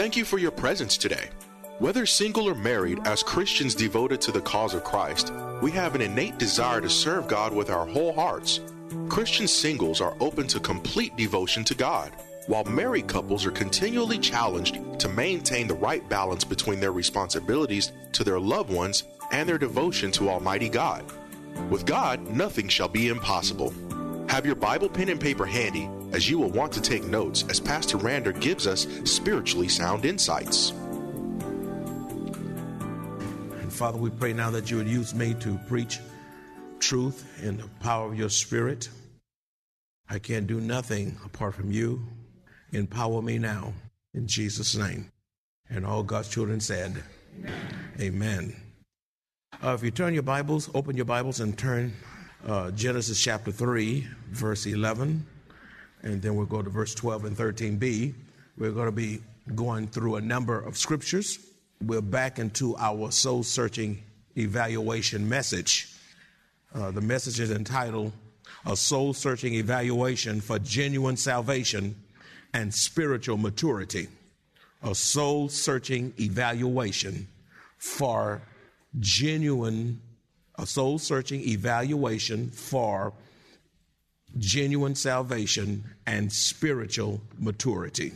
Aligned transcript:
Thank 0.00 0.16
you 0.16 0.24
for 0.24 0.38
your 0.38 0.50
presence 0.50 0.96
today. 0.96 1.28
Whether 1.78 2.06
single 2.06 2.48
or 2.48 2.54
married, 2.54 3.00
as 3.06 3.22
Christians 3.22 3.74
devoted 3.74 4.18
to 4.22 4.32
the 4.32 4.40
cause 4.40 4.72
of 4.72 4.82
Christ, 4.82 5.30
we 5.60 5.70
have 5.72 5.94
an 5.94 6.00
innate 6.00 6.38
desire 6.38 6.80
to 6.80 6.88
serve 6.88 7.28
God 7.28 7.52
with 7.52 7.68
our 7.68 7.84
whole 7.84 8.14
hearts. 8.14 8.60
Christian 9.10 9.46
singles 9.46 10.00
are 10.00 10.16
open 10.18 10.46
to 10.46 10.58
complete 10.58 11.14
devotion 11.16 11.64
to 11.64 11.74
God, 11.74 12.12
while 12.46 12.64
married 12.64 13.08
couples 13.08 13.44
are 13.44 13.50
continually 13.50 14.18
challenged 14.18 14.78
to 15.00 15.08
maintain 15.10 15.68
the 15.68 15.74
right 15.74 16.08
balance 16.08 16.44
between 16.44 16.80
their 16.80 16.92
responsibilities 16.92 17.92
to 18.12 18.24
their 18.24 18.40
loved 18.40 18.72
ones 18.72 19.02
and 19.32 19.46
their 19.46 19.58
devotion 19.58 20.10
to 20.12 20.30
Almighty 20.30 20.70
God. 20.70 21.04
With 21.68 21.84
God, 21.84 22.26
nothing 22.26 22.68
shall 22.68 22.88
be 22.88 23.08
impossible. 23.08 23.74
Have 24.30 24.46
your 24.46 24.54
Bible, 24.54 24.88
pen, 24.88 25.10
and 25.10 25.20
paper 25.20 25.44
handy 25.44 25.90
as 26.12 26.28
you 26.28 26.38
will 26.38 26.50
want 26.50 26.72
to 26.72 26.80
take 26.80 27.04
notes 27.04 27.44
as 27.48 27.60
Pastor 27.60 27.98
Rander 27.98 28.38
gives 28.38 28.66
us 28.66 28.86
spiritually 29.04 29.68
sound 29.68 30.04
insights. 30.04 30.70
And 33.60 33.72
Father, 33.72 33.98
we 33.98 34.10
pray 34.10 34.32
now 34.32 34.50
that 34.50 34.70
you 34.70 34.76
would 34.78 34.88
use 34.88 35.14
me 35.14 35.34
to 35.34 35.58
preach 35.68 36.00
truth 36.78 37.42
in 37.42 37.58
the 37.58 37.68
power 37.80 38.06
of 38.06 38.18
your 38.18 38.30
Spirit. 38.30 38.88
I 40.08 40.18
can't 40.18 40.46
do 40.46 40.60
nothing 40.60 41.18
apart 41.24 41.54
from 41.54 41.70
you. 41.70 42.02
Empower 42.72 43.22
me 43.22 43.38
now 43.38 43.72
in 44.14 44.26
Jesus' 44.26 44.74
name. 44.74 45.10
And 45.68 45.86
all 45.86 46.02
God's 46.02 46.28
children 46.28 46.60
said, 46.60 47.02
Amen. 47.38 47.54
Amen. 48.00 48.56
Uh, 49.62 49.74
if 49.74 49.82
you 49.82 49.90
turn 49.90 50.14
your 50.14 50.22
Bibles, 50.22 50.70
open 50.74 50.96
your 50.96 51.04
Bibles 51.04 51.40
and 51.40 51.56
turn 51.56 51.92
uh, 52.46 52.70
Genesis 52.70 53.22
chapter 53.22 53.52
3, 53.52 54.06
verse 54.30 54.64
11, 54.64 55.26
and 56.02 56.20
then 56.22 56.34
we'll 56.34 56.46
go 56.46 56.62
to 56.62 56.70
verse 56.70 56.94
12 56.94 57.24
and 57.26 57.36
13b. 57.36 58.14
We're 58.58 58.72
going 58.72 58.86
to 58.86 58.92
be 58.92 59.20
going 59.54 59.88
through 59.88 60.16
a 60.16 60.20
number 60.20 60.60
of 60.60 60.76
scriptures. 60.76 61.38
We're 61.84 62.02
back 62.02 62.38
into 62.38 62.76
our 62.76 63.10
soul 63.10 63.42
searching 63.42 64.02
evaluation 64.36 65.28
message. 65.28 65.88
Uh, 66.74 66.90
the 66.90 67.00
message 67.00 67.40
is 67.40 67.50
entitled 67.50 68.12
A 68.66 68.76
Soul 68.76 69.12
Searching 69.12 69.54
Evaluation 69.54 70.40
for 70.40 70.58
Genuine 70.58 71.16
Salvation 71.16 71.96
and 72.52 72.72
Spiritual 72.72 73.38
Maturity. 73.38 74.08
A 74.82 74.94
soul 74.94 75.48
searching 75.48 76.12
evaluation 76.18 77.26
for 77.78 78.42
genuine 78.98 80.00
a 80.60 80.66
soul 80.66 80.98
searching 80.98 81.40
evaluation 81.48 82.50
for 82.50 83.12
genuine 84.38 84.94
salvation 84.94 85.84
and 86.06 86.32
spiritual 86.32 87.20
maturity. 87.38 88.12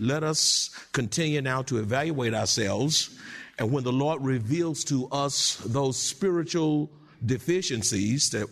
Let 0.00 0.24
us 0.24 0.70
continue 0.92 1.40
now 1.40 1.62
to 1.62 1.78
evaluate 1.78 2.34
ourselves, 2.34 3.16
and 3.58 3.70
when 3.72 3.84
the 3.84 3.92
Lord 3.92 4.22
reveals 4.22 4.84
to 4.84 5.08
us 5.08 5.56
those 5.64 5.98
spiritual 5.98 6.90
deficiencies 7.24 8.30
that 8.30 8.48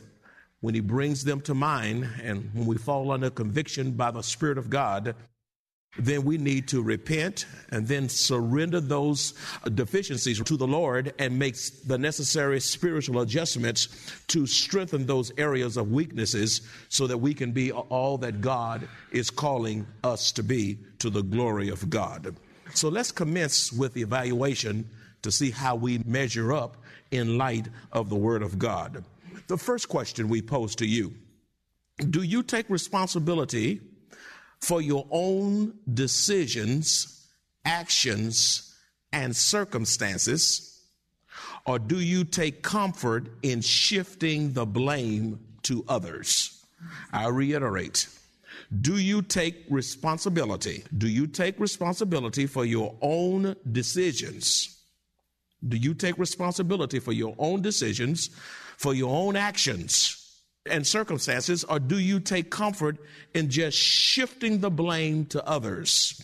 when 0.61 0.75
He 0.75 0.81
brings 0.81 1.25
them 1.25 1.41
to 1.43 1.55
mind, 1.55 2.09
and 2.23 2.51
when 2.55 2.67
we 2.67 2.77
fall 2.77 3.11
under 3.11 3.31
conviction 3.31 3.93
by 3.93 4.11
the 4.11 4.23
Spirit 4.23 4.59
of 4.59 4.71
God, 4.71 5.15
then 5.99 6.25
we 6.25 6.39
need 6.39 6.69
to 6.69 6.83
repent 6.83 7.47
and 7.71 7.87
then 7.87 8.09
surrender 8.09 8.81
those 8.81 9.35
deficiencies 9.75 10.41
to 10.43 10.57
the 10.57 10.67
Lord 10.67 11.15
and 11.19 11.39
make 11.39 11.57
the 11.87 11.99
necessary 11.99 12.61
spiritual 12.61 13.21
adjustments 13.21 13.89
to 14.29 14.47
strengthen 14.47 15.07
those 15.07 15.33
areas 15.39 15.77
of 15.77 15.91
weaknesses 15.91 16.63
so 16.89 17.07
that 17.07 17.19
we 17.19 17.35
can 17.35 17.53
be 17.53 17.73
all 17.73 18.19
that 18.19 18.41
God 18.41 18.89
is 19.13 19.31
calling 19.31 19.87
us 20.05 20.33
to 20.33 20.43
be 20.43 20.79
to 20.99 21.11
the 21.11 21.23
glory 21.23 21.69
of 21.69 21.89
God. 21.89 22.37
So 22.75 22.89
let's 22.89 23.13
commence 23.13 23.73
with 23.73 23.95
the 23.95 24.03
evaluation 24.03 24.89
to 25.23 25.33
see 25.33 25.51
how 25.51 25.77
we 25.77 25.99
measure 25.99 26.53
up 26.53 26.77
in 27.11 27.39
light 27.39 27.69
of 27.93 28.09
the 28.09 28.17
Word 28.17 28.43
of 28.43 28.59
God. 28.59 29.05
The 29.47 29.57
first 29.57 29.89
question 29.89 30.29
we 30.29 30.43
pose 30.43 30.75
to 30.77 30.87
you 30.87 31.15
Do 31.99 32.23
you 32.23 32.43
take 32.43 32.69
responsibility? 32.69 33.81
For 34.61 34.81
your 34.81 35.07
own 35.11 35.75
decisions, 35.93 37.29
actions, 37.65 38.75
and 39.13 39.35
circumstances? 39.35 40.81
Or 41.67 41.79
do 41.79 42.01
you 42.01 42.25
take 42.25 42.63
comfort 42.63 43.29
in 43.43 43.61
shifting 43.61 44.53
the 44.53 44.67
blame 44.67 45.41
to 45.63 45.85
others? 45.89 46.65
I 47.13 47.29
reiterate. 47.29 48.09
Do 48.81 48.99
you 48.99 49.23
take 49.23 49.65
responsibility? 49.71 50.85
Do 50.97 51.09
you 51.09 51.27
take 51.27 51.59
responsibility 51.61 52.47
for 52.47 52.65
your 52.65 52.95
own 53.01 53.57
decisions? 53.71 54.77
Do 55.67 55.77
you 55.77 55.95
take 55.95 56.19
responsibility 56.19 56.99
for 56.99 57.13
your 57.13 57.35
own 57.39 57.63
decisions, 57.63 58.31
for 58.77 58.95
your 58.95 59.15
own 59.15 59.37
actions? 59.37 60.26
And 60.69 60.87
circumstances, 60.87 61.65
or 61.65 61.79
do 61.79 61.99
you 61.99 62.21
take 62.21 62.51
comfort 62.51 62.97
in 63.35 63.51
just 63.51 63.77
shifting 63.77 64.61
the 64.61 64.71
blame 64.71 65.27
to 65.27 65.47
others? 65.47 66.23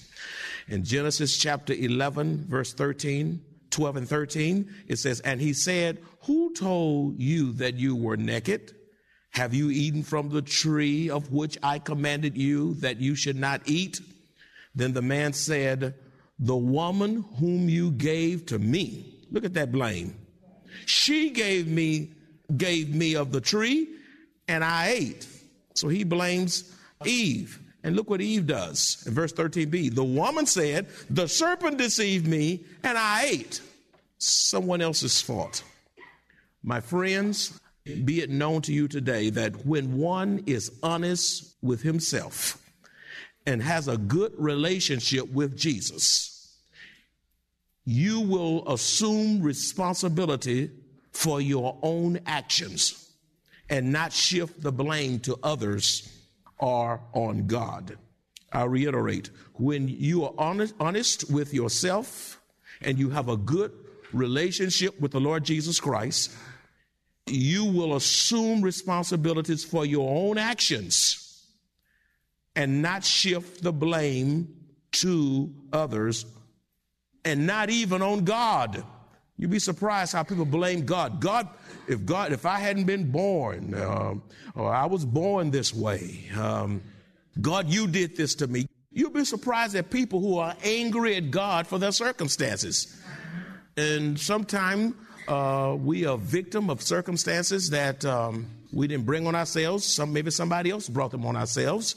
In 0.68 0.84
Genesis 0.84 1.36
chapter 1.36 1.72
11, 1.72 2.46
verse 2.48 2.72
13, 2.72 3.42
12 3.70 3.96
and 3.96 4.08
13, 4.08 4.74
it 4.86 4.96
says, 4.96 5.20
And 5.20 5.40
he 5.40 5.52
said, 5.52 5.98
Who 6.22 6.52
told 6.54 7.18
you 7.18 7.52
that 7.54 7.74
you 7.74 7.96
were 7.96 8.16
naked? 8.16 8.74
Have 9.30 9.54
you 9.54 9.70
eaten 9.70 10.02
from 10.02 10.28
the 10.28 10.42
tree 10.42 11.08
of 11.08 11.32
which 11.32 11.58
I 11.62 11.78
commanded 11.78 12.36
you 12.36 12.74
that 12.74 13.00
you 13.00 13.14
should 13.14 13.36
not 13.36 13.62
eat? 13.64 14.00
Then 14.74 14.92
the 14.92 15.02
man 15.02 15.32
said, 15.32 15.94
The 16.38 16.56
woman 16.56 17.24
whom 17.38 17.68
you 17.68 17.90
gave 17.90 18.46
to 18.46 18.58
me, 18.58 19.24
look 19.30 19.44
at 19.44 19.54
that 19.54 19.72
blame. 19.72 20.16
She 20.86 21.30
gave 21.30 21.66
me, 21.66 22.12
gave 22.56 22.94
me 22.94 23.16
of 23.16 23.32
the 23.32 23.40
tree 23.40 23.88
and 24.48 24.64
I 24.64 24.88
ate. 24.88 25.26
So 25.74 25.88
he 25.88 26.04
blames 26.04 26.74
Eve. 27.04 27.58
And 27.84 27.96
look 27.96 28.08
what 28.08 28.20
Eve 28.20 28.46
does 28.46 29.02
in 29.06 29.14
verse 29.14 29.32
13b. 29.32 29.94
The 29.94 30.04
woman 30.04 30.46
said, 30.46 30.86
The 31.10 31.26
serpent 31.26 31.78
deceived 31.78 32.28
me, 32.28 32.64
and 32.84 32.96
I 32.96 33.24
ate. 33.24 33.60
Someone 34.18 34.80
else's 34.80 35.20
fault. 35.20 35.64
My 36.62 36.80
friends, 36.80 37.60
be 38.04 38.20
it 38.20 38.30
known 38.30 38.62
to 38.62 38.72
you 38.72 38.86
today 38.86 39.30
that 39.30 39.66
when 39.66 39.98
one 39.98 40.44
is 40.46 40.70
honest 40.82 41.56
with 41.60 41.82
himself 41.82 42.58
and 43.46 43.60
has 43.60 43.88
a 43.88 43.96
good 43.96 44.32
relationship 44.38 45.28
with 45.32 45.56
Jesus, 45.56 46.56
you 47.84 48.20
will 48.20 48.72
assume 48.72 49.42
responsibility 49.42 50.70
for 51.10 51.40
your 51.40 51.76
own 51.82 52.20
actions 52.26 53.01
and 53.72 53.90
not 53.90 54.12
shift 54.12 54.60
the 54.60 54.70
blame 54.70 55.18
to 55.18 55.34
others 55.42 56.06
or 56.58 57.00
on 57.14 57.46
God. 57.46 57.96
I 58.52 58.64
reiterate, 58.64 59.30
when 59.54 59.88
you 59.88 60.24
are 60.24 60.34
honest, 60.36 60.74
honest 60.78 61.30
with 61.30 61.54
yourself 61.54 62.38
and 62.82 62.98
you 62.98 63.08
have 63.08 63.30
a 63.30 63.36
good 63.38 63.72
relationship 64.12 65.00
with 65.00 65.12
the 65.12 65.20
Lord 65.20 65.44
Jesus 65.44 65.80
Christ, 65.80 66.36
you 67.26 67.64
will 67.64 67.96
assume 67.96 68.60
responsibilities 68.60 69.64
for 69.64 69.86
your 69.86 70.28
own 70.28 70.36
actions 70.36 71.42
and 72.54 72.82
not 72.82 73.06
shift 73.06 73.62
the 73.62 73.72
blame 73.72 74.54
to 74.92 75.50
others 75.72 76.26
and 77.24 77.46
not 77.46 77.70
even 77.70 78.02
on 78.02 78.24
God. 78.24 78.84
You'd 79.42 79.50
be 79.50 79.58
surprised 79.58 80.12
how 80.12 80.22
people 80.22 80.44
blame 80.44 80.86
God. 80.86 81.20
God, 81.20 81.48
if 81.88 82.06
God, 82.06 82.32
if 82.32 82.46
I 82.46 82.60
hadn't 82.60 82.84
been 82.84 83.10
born, 83.10 83.74
um, 83.74 84.22
or 84.54 84.72
I 84.72 84.86
was 84.86 85.04
born 85.04 85.50
this 85.50 85.74
way, 85.74 86.30
um, 86.38 86.80
God, 87.40 87.68
you 87.68 87.88
did 87.88 88.16
this 88.16 88.36
to 88.36 88.46
me. 88.46 88.68
You'd 88.92 89.12
be 89.12 89.24
surprised 89.24 89.74
at 89.74 89.90
people 89.90 90.20
who 90.20 90.38
are 90.38 90.54
angry 90.62 91.16
at 91.16 91.32
God 91.32 91.66
for 91.66 91.80
their 91.80 91.90
circumstances. 91.90 93.02
And 93.76 94.14
sometimes 94.20 94.94
Uh, 95.28 95.76
we 95.78 96.04
are 96.04 96.18
victim 96.18 96.68
of 96.68 96.82
circumstances 96.82 97.70
that 97.70 98.04
um, 98.04 98.46
we 98.72 98.88
didn't 98.88 99.06
bring 99.06 99.26
on 99.26 99.36
ourselves. 99.36 99.84
Some 99.86 100.12
maybe 100.12 100.30
somebody 100.32 100.70
else 100.70 100.88
brought 100.88 101.12
them 101.12 101.24
on 101.24 101.36
ourselves, 101.36 101.94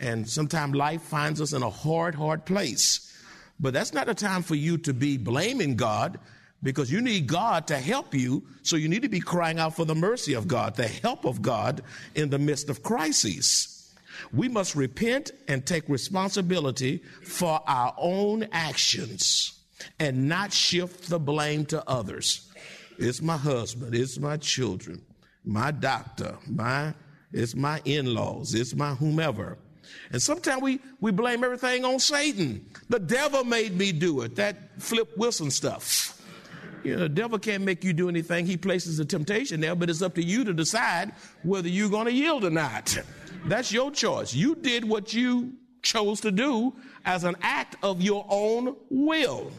and 0.00 0.26
sometimes 0.26 0.74
life 0.74 1.02
finds 1.02 1.40
us 1.40 1.52
in 1.52 1.62
a 1.62 1.68
hard, 1.68 2.14
hard 2.14 2.46
place. 2.46 3.12
But 3.60 3.74
that's 3.74 3.92
not 3.92 4.08
a 4.08 4.14
time 4.14 4.42
for 4.42 4.56
you 4.56 4.78
to 4.78 4.94
be 4.94 5.18
blaming 5.18 5.76
God 5.76 6.18
because 6.62 6.90
you 6.90 7.00
need 7.00 7.26
God 7.26 7.66
to 7.68 7.78
help 7.78 8.14
you. 8.14 8.42
So 8.62 8.76
you 8.76 8.88
need 8.88 9.02
to 9.02 9.08
be 9.08 9.20
crying 9.20 9.58
out 9.58 9.74
for 9.74 9.84
the 9.84 9.94
mercy 9.94 10.34
of 10.34 10.46
God, 10.46 10.76
the 10.76 10.88
help 10.88 11.24
of 11.24 11.42
God 11.42 11.82
in 12.14 12.30
the 12.30 12.38
midst 12.38 12.68
of 12.68 12.82
crises. 12.82 13.94
We 14.32 14.48
must 14.48 14.74
repent 14.76 15.32
and 15.48 15.66
take 15.66 15.88
responsibility 15.88 17.02
for 17.24 17.60
our 17.66 17.94
own 17.98 18.46
actions 18.52 19.58
and 19.98 20.28
not 20.28 20.52
shift 20.52 21.08
the 21.08 21.18
blame 21.18 21.66
to 21.66 21.88
others. 21.88 22.48
It's 22.98 23.20
my 23.20 23.36
husband, 23.36 23.94
it's 23.94 24.18
my 24.18 24.36
children, 24.36 25.02
my 25.44 25.70
doctor, 25.70 26.36
my 26.46 26.94
it's 27.32 27.54
my 27.54 27.80
in-laws, 27.84 28.54
it's 28.54 28.74
my 28.74 28.94
whomever. 28.94 29.56
And 30.12 30.20
sometimes 30.20 30.60
we, 30.60 30.80
we 31.00 31.10
blame 31.10 31.42
everything 31.42 31.84
on 31.84 31.98
Satan. 31.98 32.66
The 32.90 32.98
devil 32.98 33.44
made 33.44 33.76
me 33.76 33.92
do 33.92 34.20
it. 34.20 34.36
That 34.36 34.80
Flip 34.80 35.08
Wilson 35.16 35.50
stuff. 35.50 36.11
You 36.84 36.96
know, 36.96 37.02
the 37.02 37.08
devil 37.08 37.38
can't 37.38 37.62
make 37.62 37.84
you 37.84 37.92
do 37.92 38.08
anything. 38.08 38.46
He 38.46 38.56
places 38.56 38.98
a 38.98 39.04
temptation 39.04 39.60
there, 39.60 39.74
but 39.74 39.88
it's 39.88 40.02
up 40.02 40.14
to 40.16 40.22
you 40.22 40.44
to 40.44 40.52
decide 40.52 41.12
whether 41.42 41.68
you're 41.68 41.90
going 41.90 42.06
to 42.06 42.12
yield 42.12 42.44
or 42.44 42.50
not. 42.50 42.98
That's 43.44 43.72
your 43.72 43.90
choice. 43.90 44.34
You 44.34 44.54
did 44.54 44.84
what 44.84 45.14
you 45.14 45.52
chose 45.82 46.20
to 46.22 46.30
do 46.30 46.74
as 47.04 47.24
an 47.24 47.36
act 47.42 47.76
of 47.82 48.00
your 48.00 48.26
own 48.28 48.76
will. 48.90 49.52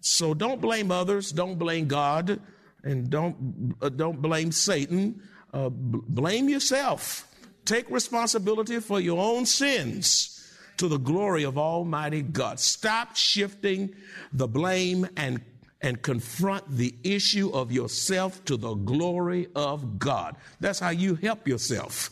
So 0.00 0.34
don't 0.34 0.60
blame 0.60 0.90
others, 0.90 1.30
don't 1.30 1.58
blame 1.58 1.86
God, 1.86 2.40
and 2.82 3.10
don't 3.10 3.74
uh, 3.82 3.90
don't 3.90 4.22
blame 4.22 4.52
Satan. 4.52 5.22
Uh, 5.52 5.68
b- 5.68 6.00
blame 6.08 6.48
yourself. 6.48 7.26
Take 7.66 7.90
responsibility 7.90 8.80
for 8.80 9.00
your 9.00 9.20
own 9.20 9.44
sins 9.44 10.36
to 10.78 10.88
the 10.88 10.98
glory 10.98 11.42
of 11.42 11.58
Almighty 11.58 12.22
God. 12.22 12.58
Stop 12.58 13.14
shifting 13.14 13.94
the 14.32 14.48
blame 14.48 15.06
and 15.16 15.42
and 15.82 16.02
confront 16.02 16.68
the 16.68 16.94
issue 17.02 17.50
of 17.52 17.72
yourself 17.72 18.44
to 18.44 18.56
the 18.56 18.74
glory 18.74 19.48
of 19.54 19.98
God. 19.98 20.36
That's 20.60 20.78
how 20.78 20.90
you 20.90 21.14
help 21.14 21.48
yourself. 21.48 22.10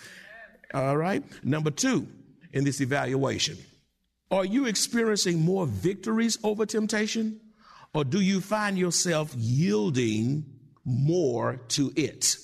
All 0.73 0.97
right. 0.97 1.23
Number 1.45 1.71
two, 1.71 2.07
in 2.53 2.65
this 2.65 2.81
evaluation, 2.81 3.59
are 4.31 4.45
you 4.45 4.67
experiencing 4.67 5.41
more 5.41 5.67
victories 5.67 6.39
over 6.43 6.67
temptation 6.67 7.41
or 7.95 8.05
do 8.05 8.21
you 8.21 8.41
find 8.41 8.79
yourself 8.79 9.35
yielding 9.35 10.45
more 10.85 11.57
to 11.69 11.93
it? 11.97 12.37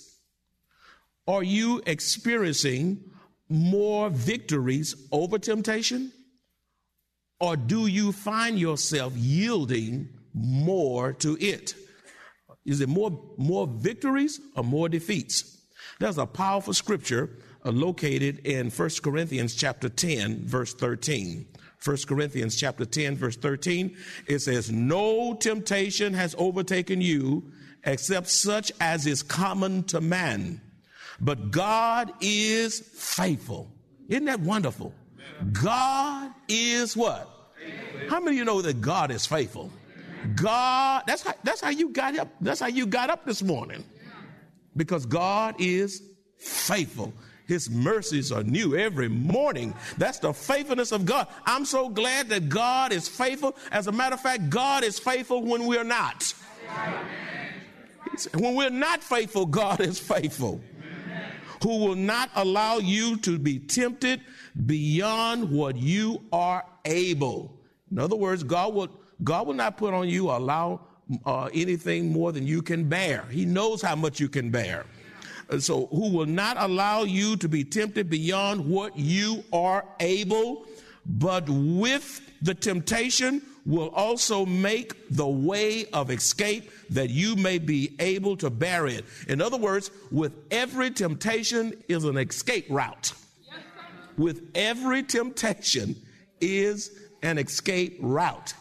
Are 1.27 1.43
you 1.43 1.83
experiencing 1.87 3.03
more 3.49 4.09
victories 4.11 4.95
over 5.13 5.39
temptation 5.39 6.13
or 7.41 7.57
do 7.57 7.87
you 7.87 8.13
find 8.13 8.59
yourself 8.59 9.13
yielding 9.15 10.09
more 10.35 11.13
to 11.15 11.37
it? 11.41 11.75
Is 12.65 12.81
it 12.81 12.89
more, 12.89 13.19
more 13.37 13.67
victories 13.67 14.41
or 14.57 14.65
more 14.65 14.89
defeats? 14.89 15.61
There's 16.01 16.19
a 16.19 16.27
powerful 16.27 16.75
scripture 16.75 17.31
uh, 17.65 17.71
located 17.71 18.41
in 18.41 18.71
1 18.71 18.91
Corinthians 19.03 19.55
chapter 19.55 19.89
10, 19.89 20.47
verse 20.47 20.75
13. 20.75 21.47
1 21.85 21.97
Corinthians 22.07 22.57
chapter 22.57 22.85
10, 22.85 23.17
verse 23.17 23.37
13. 23.37 23.97
It 24.27 24.41
says, 24.41 24.73
No 24.73 25.35
temptation 25.35 26.15
has 26.15 26.35
overtaken 26.39 27.01
you 27.01 27.53
except 27.85 28.29
such 28.29 28.73
as 28.81 29.07
is 29.07 29.23
common 29.23 29.83
to 29.85 30.01
man. 30.01 30.61
But 31.21 31.51
God 31.51 32.13
is 32.21 32.81
faithful. 32.81 33.71
Isn't 34.09 34.25
that 34.25 34.41
wonderful? 34.41 34.95
God 35.53 36.31
is 36.49 36.97
what? 36.97 37.31
How 38.09 38.21
many 38.21 38.37
of 38.37 38.39
you 38.39 38.45
know 38.45 38.63
that 38.63 38.81
God 38.81 39.11
is 39.11 39.27
faithful? 39.27 39.71
God, 40.35 41.05
that's 41.07 41.23
how, 41.23 41.35
that's 41.43 41.61
how 41.61 41.71
you 41.71 41.91
got 41.91 42.19
up. 42.19 42.29
That's 42.41 42.61
how 42.61 42.69
you 42.69 42.87
got 42.87 43.11
up 43.11 43.25
this 43.25 43.43
morning. 43.43 43.85
Because 44.77 45.07
God 45.07 45.57
is 45.59 46.03
faithful. 46.39 47.13
His 47.47 47.69
mercies 47.69 48.33
are 48.33 48.43
new 48.43 48.75
every 48.75 49.09
morning. 49.09 49.75
That's 49.99 50.19
the 50.19 50.33
faithfulness 50.33 50.93
of 50.93 51.05
God. 51.05 51.29
I'm 51.45 51.65
so 51.65 51.89
glad 51.89 52.31
that 52.31 52.49
God 52.49 52.93
is 52.93 53.07
faithful. 53.07 53.55
As 53.71 53.87
a 53.87 53.93
matter 53.93 54.15
of 54.15 54.21
fact, 54.21 54.49
God 54.49 54.83
is 54.83 54.99
faithful 54.99 55.43
when 55.43 55.67
we're 55.67 55.85
not. 55.85 56.33
When 58.35 58.55
we're 58.55 58.71
not 58.71 59.03
faithful, 59.03 59.45
God 59.45 59.81
is 59.81 59.99
faithful. 59.99 60.61
Who 61.63 61.79
will 61.79 61.97
not 61.97 62.31
allow 62.35 62.79
you 62.79 63.17
to 63.19 63.39
be 63.39 63.59
tempted 63.59 64.21
beyond 64.67 65.51
what 65.51 65.77
you 65.77 66.23
are 66.33 66.65
able. 66.85 67.59
In 67.91 67.99
other 67.99 68.17
words, 68.17 68.43
God 68.43 68.75
will, 68.75 68.89
God 69.23 69.47
will 69.47 69.55
not 69.55 69.77
put 69.77 69.95
on 69.95 70.09
you 70.09 70.31
allow 70.31 70.81
uh, 71.25 71.49
anything 71.53 72.13
more 72.13 72.33
than 72.33 72.47
you 72.47 72.63
can 72.63 72.89
bear. 72.89 73.25
He 73.31 73.45
knows 73.45 73.83
how 73.83 73.95
much 73.95 74.21
you 74.21 74.29
can 74.29 74.51
bear. 74.51 74.87
So, 75.59 75.87
who 75.87 76.11
will 76.11 76.27
not 76.27 76.57
allow 76.59 77.03
you 77.03 77.37
to 77.37 77.49
be 77.49 77.65
tempted 77.65 78.09
beyond 78.09 78.67
what 78.67 78.99
you 78.99 79.45
are 79.53 79.85
able, 80.01 80.65
but 81.05 81.45
with 81.49 82.23
the 82.41 82.55
temptation 82.55 83.43
will 83.67 83.89
also 83.91 84.45
make 84.45 85.09
the 85.11 85.27
way 85.27 85.87
of 85.87 86.11
escape 86.11 86.71
that 86.91 87.11
you 87.11 87.37
may 87.37 87.59
be 87.59 87.95
able 87.99 88.37
to 88.39 88.51
bear 88.51 88.87
it. 88.87 89.05
In 89.29 89.41
other 89.41 89.57
words, 89.57 89.91
with 90.11 90.33
every 90.51 90.91
temptation 90.91 91.75
is 91.89 92.05
an 92.05 92.17
escape 92.17 92.67
route. 92.69 93.13
With 94.17 94.51
every 94.55 95.03
temptation 95.03 95.97
is 96.41 96.91
an 97.23 97.39
escape 97.39 97.99
route. 98.01 98.55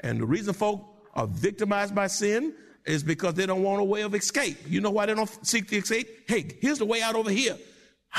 And 0.00 0.20
the 0.20 0.26
reason 0.26 0.54
folk 0.54 0.84
are 1.14 1.26
victimized 1.26 1.94
by 1.94 2.06
sin 2.06 2.54
is 2.86 3.02
because 3.02 3.34
they 3.34 3.46
don't 3.46 3.62
want 3.62 3.80
a 3.80 3.84
way 3.84 4.02
of 4.02 4.14
escape. 4.14 4.58
You 4.66 4.80
know 4.80 4.90
why 4.90 5.06
they 5.06 5.14
don't 5.14 5.30
seek 5.46 5.68
the 5.68 5.78
escape? 5.78 6.08
Hey, 6.28 6.56
here's 6.60 6.78
the 6.78 6.86
way 6.86 7.02
out 7.02 7.14
over 7.14 7.30
here. 7.30 7.56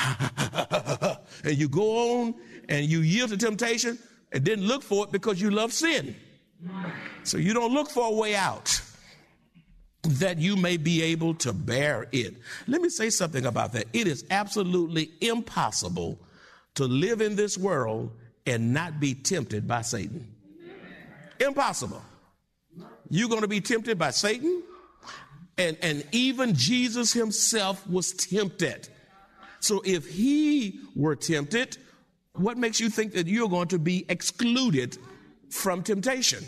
and 1.43 1.57
you 1.57 1.67
go 1.67 2.21
on 2.21 2.35
and 2.69 2.85
you 2.85 2.99
yield 2.99 3.31
to 3.31 3.37
temptation 3.37 3.97
and 4.31 4.43
didn't 4.43 4.65
look 4.65 4.83
for 4.83 5.05
it 5.05 5.11
because 5.11 5.41
you 5.41 5.51
love 5.51 5.73
sin. 5.73 6.15
So 7.23 7.37
you 7.37 7.53
don't 7.53 7.73
look 7.73 7.89
for 7.89 8.07
a 8.07 8.11
way 8.11 8.35
out 8.35 8.81
that 10.03 10.37
you 10.37 10.55
may 10.55 10.77
be 10.77 11.03
able 11.03 11.33
to 11.35 11.53
bear 11.53 12.07
it. 12.11 12.35
Let 12.67 12.81
me 12.81 12.89
say 12.89 13.09
something 13.09 13.45
about 13.45 13.73
that. 13.73 13.85
It 13.93 14.07
is 14.07 14.25
absolutely 14.31 15.11
impossible 15.21 16.19
to 16.75 16.85
live 16.85 17.21
in 17.21 17.35
this 17.35 17.57
world 17.57 18.11
and 18.45 18.73
not 18.73 18.99
be 18.99 19.13
tempted 19.13 19.67
by 19.67 19.81
Satan. 19.81 20.33
Impossible. 21.41 22.01
You're 23.09 23.29
going 23.29 23.41
to 23.41 23.47
be 23.47 23.61
tempted 23.61 23.97
by 23.97 24.11
Satan. 24.11 24.63
And, 25.57 25.77
and 25.81 26.05
even 26.11 26.55
Jesus 26.55 27.11
himself 27.11 27.85
was 27.87 28.13
tempted. 28.13 28.87
So 29.59 29.81
if 29.85 30.07
he 30.07 30.79
were 30.95 31.15
tempted, 31.15 31.77
what 32.33 32.57
makes 32.57 32.79
you 32.79 32.89
think 32.89 33.13
that 33.13 33.27
you're 33.27 33.49
going 33.49 33.67
to 33.69 33.79
be 33.79 34.05
excluded 34.09 34.97
from 35.49 35.83
temptation? 35.83 36.45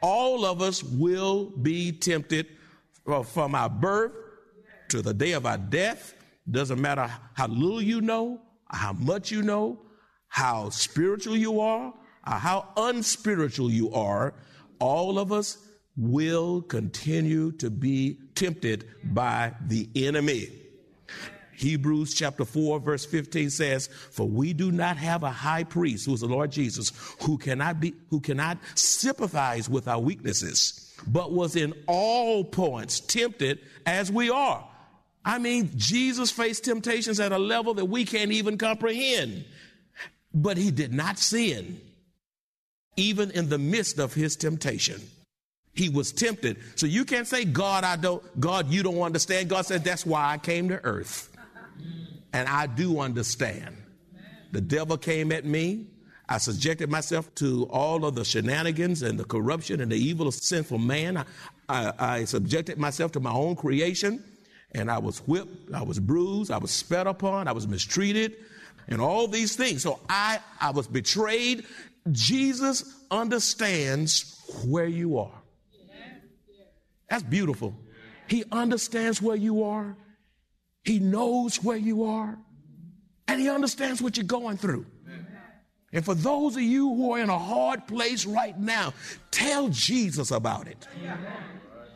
All 0.00 0.44
of 0.44 0.62
us 0.62 0.82
will 0.82 1.46
be 1.46 1.92
tempted 1.92 2.46
from 3.24 3.54
our 3.54 3.68
birth 3.68 4.12
to 4.88 5.02
the 5.02 5.12
day 5.12 5.32
of 5.32 5.46
our 5.46 5.58
death. 5.58 6.14
Doesn't 6.50 6.80
matter 6.80 7.10
how 7.34 7.48
little 7.48 7.82
you 7.82 8.00
know, 8.00 8.40
how 8.70 8.92
much 8.92 9.30
you 9.30 9.42
know, 9.42 9.80
how 10.28 10.68
spiritual 10.70 11.36
you 11.36 11.60
are, 11.60 11.92
Uh, 12.24 12.38
how 12.38 12.68
unspiritual 12.76 13.70
you 13.70 13.92
are. 13.92 14.34
All 14.78 15.18
of 15.18 15.32
us 15.32 15.58
will 15.96 16.62
continue 16.62 17.52
to 17.52 17.70
be 17.70 18.18
tempted 18.34 18.88
by 19.04 19.52
the 19.66 19.88
enemy. 19.94 20.48
Hebrews 21.56 22.14
chapter 22.14 22.44
4 22.44 22.80
verse 22.80 23.04
15 23.04 23.50
says, 23.50 23.88
For 24.10 24.26
we 24.26 24.52
do 24.52 24.72
not 24.72 24.96
have 24.96 25.22
a 25.22 25.30
high 25.30 25.64
priest, 25.64 26.06
who 26.06 26.14
is 26.14 26.20
the 26.20 26.26
Lord 26.26 26.50
Jesus, 26.50 26.92
who 27.22 27.38
cannot 27.38 27.80
be, 27.80 27.94
who 28.10 28.20
cannot 28.20 28.58
sympathize 28.74 29.68
with 29.68 29.86
our 29.86 30.00
weaknesses, 30.00 30.92
but 31.06 31.32
was 31.32 31.54
in 31.56 31.72
all 31.86 32.44
points 32.44 33.00
tempted 33.00 33.60
as 33.86 34.10
we 34.10 34.30
are. 34.30 34.68
I 35.24 35.38
mean, 35.38 35.70
Jesus 35.76 36.30
faced 36.30 36.64
temptations 36.64 37.18
at 37.18 37.32
a 37.32 37.38
level 37.38 37.74
that 37.74 37.86
we 37.86 38.04
can't 38.04 38.32
even 38.32 38.58
comprehend, 38.58 39.44
but 40.34 40.56
he 40.56 40.70
did 40.70 40.92
not 40.92 41.18
sin, 41.18 41.80
even 42.96 43.30
in 43.30 43.48
the 43.48 43.58
midst 43.58 43.98
of 43.98 44.14
his 44.14 44.36
temptation. 44.36 45.00
He 45.74 45.88
was 45.88 46.12
tempted. 46.12 46.58
So 46.76 46.86
you 46.86 47.04
can't 47.04 47.26
say, 47.26 47.44
God, 47.44 47.82
I 47.82 47.96
don't, 47.96 48.22
God, 48.40 48.70
you 48.70 48.82
don't 48.82 49.00
understand. 49.00 49.48
God 49.48 49.66
said, 49.66 49.82
that's 49.82 50.06
why 50.06 50.32
I 50.32 50.38
came 50.38 50.68
to 50.68 50.82
earth. 50.84 51.30
And 52.32 52.48
I 52.48 52.66
do 52.66 53.00
understand. 53.00 53.76
The 54.52 54.60
devil 54.60 54.96
came 54.96 55.32
at 55.32 55.44
me. 55.44 55.86
I 56.28 56.38
subjected 56.38 56.90
myself 56.90 57.34
to 57.36 57.64
all 57.70 58.04
of 58.04 58.14
the 58.14 58.24
shenanigans 58.24 59.02
and 59.02 59.18
the 59.18 59.24
corruption 59.24 59.80
and 59.80 59.90
the 59.90 59.96
evil 59.96 60.26
of 60.28 60.34
sinful 60.34 60.78
man. 60.78 61.18
I, 61.18 61.24
I, 61.68 61.92
I 61.98 62.24
subjected 62.24 62.78
myself 62.78 63.12
to 63.12 63.20
my 63.20 63.32
own 63.32 63.56
creation, 63.56 64.24
and 64.72 64.90
I 64.90 64.98
was 64.98 65.18
whipped, 65.26 65.74
I 65.74 65.82
was 65.82 66.00
bruised, 66.00 66.50
I 66.50 66.58
was 66.58 66.70
spat 66.70 67.06
upon, 67.06 67.46
I 67.46 67.52
was 67.52 67.68
mistreated, 67.68 68.36
and 68.88 69.00
all 69.00 69.28
these 69.28 69.54
things. 69.56 69.82
So 69.82 70.00
I, 70.08 70.38
I 70.60 70.70
was 70.70 70.86
betrayed. 70.86 71.66
Jesus 72.12 72.84
understands 73.10 74.40
where 74.66 74.86
you 74.86 75.18
are. 75.18 75.42
That's 77.08 77.22
beautiful. 77.22 77.74
He 78.26 78.44
understands 78.50 79.20
where 79.22 79.36
you 79.36 79.64
are. 79.64 79.96
He 80.82 80.98
knows 80.98 81.62
where 81.62 81.76
you 81.76 82.04
are. 82.04 82.38
And 83.28 83.40
he 83.40 83.48
understands 83.48 84.02
what 84.02 84.16
you're 84.16 84.24
going 84.24 84.56
through. 84.56 84.86
And 85.92 86.04
for 86.04 86.14
those 86.14 86.56
of 86.56 86.62
you 86.62 86.92
who 86.94 87.12
are 87.12 87.20
in 87.20 87.30
a 87.30 87.38
hard 87.38 87.86
place 87.86 88.26
right 88.26 88.58
now, 88.58 88.92
tell 89.30 89.68
Jesus 89.68 90.30
about 90.32 90.66
it. 90.66 90.88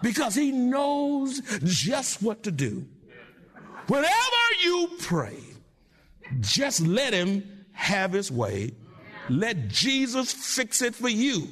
Because 0.03 0.35
he 0.35 0.53
knows 0.53 1.41
just 1.65 2.23
what 2.23 2.45
to 2.45 2.53
do. 2.53 2.87
Whenever 3.89 4.09
you 4.63 4.91
pray, 5.01 5.39
just 6.41 6.87
let 6.87 7.13
him 7.13 7.67
have 7.73 8.13
his 8.13 8.31
way. 8.31 8.73
Let 9.29 9.69
Jesus 9.69 10.33
fix 10.33 10.83
it 10.83 10.95
for 10.95 11.09
you. 11.09 11.49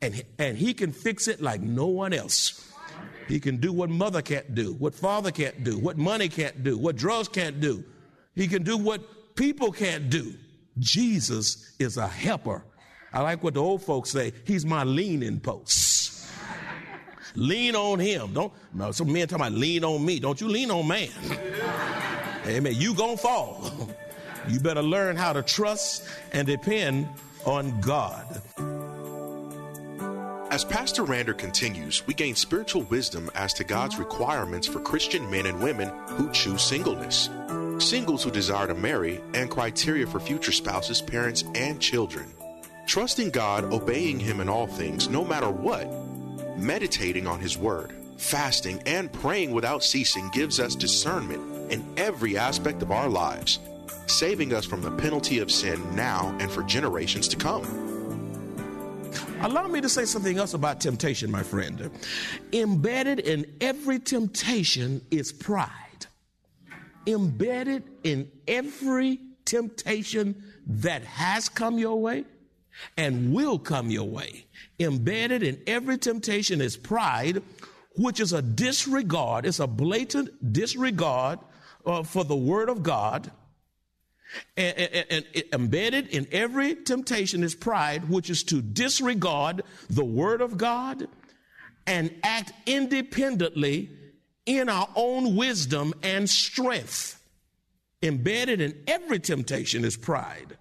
And, 0.00 0.24
and 0.38 0.56
he 0.56 0.74
can 0.74 0.92
fix 0.92 1.28
it 1.28 1.40
like 1.40 1.60
no 1.60 1.86
one 1.86 2.12
else. 2.12 2.72
He 3.28 3.38
can 3.38 3.58
do 3.58 3.72
what 3.72 3.88
mother 3.88 4.20
can't 4.20 4.54
do, 4.54 4.72
what 4.74 4.94
father 4.94 5.30
can't 5.30 5.62
do, 5.62 5.78
what 5.78 5.96
money 5.96 6.28
can't 6.28 6.62
do, 6.64 6.76
what 6.76 6.96
drugs 6.96 7.28
can't 7.28 7.60
do. 7.60 7.84
He 8.34 8.48
can 8.48 8.62
do 8.62 8.76
what 8.76 9.36
people 9.36 9.70
can't 9.70 10.10
do. 10.10 10.34
Jesus 10.78 11.74
is 11.78 11.96
a 11.96 12.08
helper. 12.08 12.64
I 13.12 13.20
like 13.20 13.42
what 13.42 13.54
the 13.54 13.62
old 13.62 13.82
folks 13.82 14.10
say. 14.10 14.32
He's 14.44 14.64
my 14.64 14.84
leaning 14.84 15.38
post. 15.38 16.28
lean 17.34 17.76
on 17.76 17.98
him. 17.98 18.32
Don't 18.32 18.52
no, 18.72 18.90
some 18.90 19.12
men 19.12 19.28
talking 19.28 19.46
about 19.46 19.58
lean 19.58 19.84
on 19.84 20.04
me. 20.04 20.18
Don't 20.18 20.40
you 20.40 20.48
lean 20.48 20.70
on 20.70 20.88
man. 20.88 21.10
Amen. 22.46 22.74
You 22.74 22.94
gonna 22.94 23.16
fall. 23.16 23.70
You 24.48 24.60
better 24.60 24.82
learn 24.82 25.16
how 25.16 25.32
to 25.32 25.42
trust 25.42 26.04
and 26.32 26.46
depend 26.46 27.08
on 27.44 27.80
God. 27.80 28.42
As 30.50 30.64
Pastor 30.64 31.04
Rander 31.04 31.36
continues, 31.36 32.06
we 32.06 32.12
gain 32.12 32.34
spiritual 32.34 32.82
wisdom 32.82 33.30
as 33.34 33.54
to 33.54 33.64
God's 33.64 33.98
requirements 33.98 34.66
for 34.66 34.80
Christian 34.80 35.30
men 35.30 35.46
and 35.46 35.62
women 35.62 35.88
who 36.08 36.30
choose 36.30 36.60
singleness, 36.60 37.30
singles 37.78 38.22
who 38.22 38.30
desire 38.30 38.66
to 38.66 38.74
marry, 38.74 39.20
and 39.32 39.50
criteria 39.50 40.06
for 40.06 40.20
future 40.20 40.52
spouses, 40.52 41.00
parents, 41.00 41.44
and 41.54 41.80
children. 41.80 42.30
Trusting 42.86 43.30
God, 43.30 43.64
obeying 43.72 44.20
Him 44.20 44.40
in 44.40 44.48
all 44.50 44.66
things, 44.66 45.08
no 45.08 45.24
matter 45.24 45.48
what, 45.48 45.88
meditating 46.58 47.26
on 47.26 47.40
His 47.40 47.56
Word, 47.56 47.94
fasting, 48.18 48.82
and 48.84 49.10
praying 49.10 49.52
without 49.52 49.82
ceasing 49.82 50.28
gives 50.30 50.60
us 50.60 50.74
discernment 50.74 51.72
in 51.72 51.82
every 51.96 52.36
aspect 52.36 52.82
of 52.82 52.92
our 52.92 53.08
lives, 53.08 53.58
saving 54.06 54.52
us 54.52 54.64
from 54.64 54.82
the 54.82 54.90
penalty 54.90 55.38
of 55.38 55.50
sin 55.50 55.80
now 55.94 56.36
and 56.40 56.50
for 56.50 56.62
generations 56.62 57.28
to 57.28 57.36
come. 57.36 57.64
Allow 59.40 59.66
me 59.66 59.80
to 59.80 59.88
say 59.88 60.04
something 60.04 60.38
else 60.38 60.54
about 60.54 60.80
temptation, 60.80 61.30
my 61.30 61.42
friend. 61.42 61.90
Embedded 62.52 63.18
in 63.20 63.44
every 63.60 63.98
temptation 63.98 65.04
is 65.10 65.32
pride. 65.32 65.68
Embedded 67.06 67.82
in 68.04 68.30
every 68.46 69.18
temptation 69.44 70.40
that 70.66 71.02
has 71.02 71.48
come 71.48 71.78
your 71.78 72.00
way 72.00 72.24
and 72.96 73.34
will 73.34 73.58
come 73.58 73.90
your 73.90 74.08
way. 74.08 74.46
Embedded 74.78 75.42
in 75.42 75.60
every 75.66 75.98
temptation 75.98 76.60
is 76.60 76.76
pride, 76.76 77.42
which 77.96 78.20
is 78.20 78.32
a 78.32 78.40
disregard, 78.40 79.44
it's 79.44 79.58
a 79.60 79.66
blatant 79.66 80.52
disregard 80.52 81.38
uh, 81.84 82.02
for 82.02 82.24
the 82.24 82.36
Word 82.36 82.68
of 82.68 82.82
God 82.82 83.30
and, 84.56 84.78
and, 84.78 85.26
and, 85.34 85.44
embedded 85.52 86.08
in 86.08 86.26
every 86.32 86.74
temptation 86.74 87.42
is 87.42 87.54
pride, 87.54 88.08
which 88.08 88.30
is 88.30 88.42
to 88.44 88.62
disregard 88.62 89.62
the 89.90 90.04
word 90.04 90.40
of 90.40 90.56
God 90.56 91.08
and 91.86 92.14
act 92.22 92.52
independently 92.66 93.90
in 94.46 94.68
our 94.68 94.88
own 94.94 95.36
wisdom 95.36 95.94
and 96.02 96.28
strength. 96.28 97.22
Embedded 98.02 98.60
in 98.60 98.82
every 98.86 99.20
temptation 99.20 99.84
is 99.84 99.96
pride. 99.96 100.56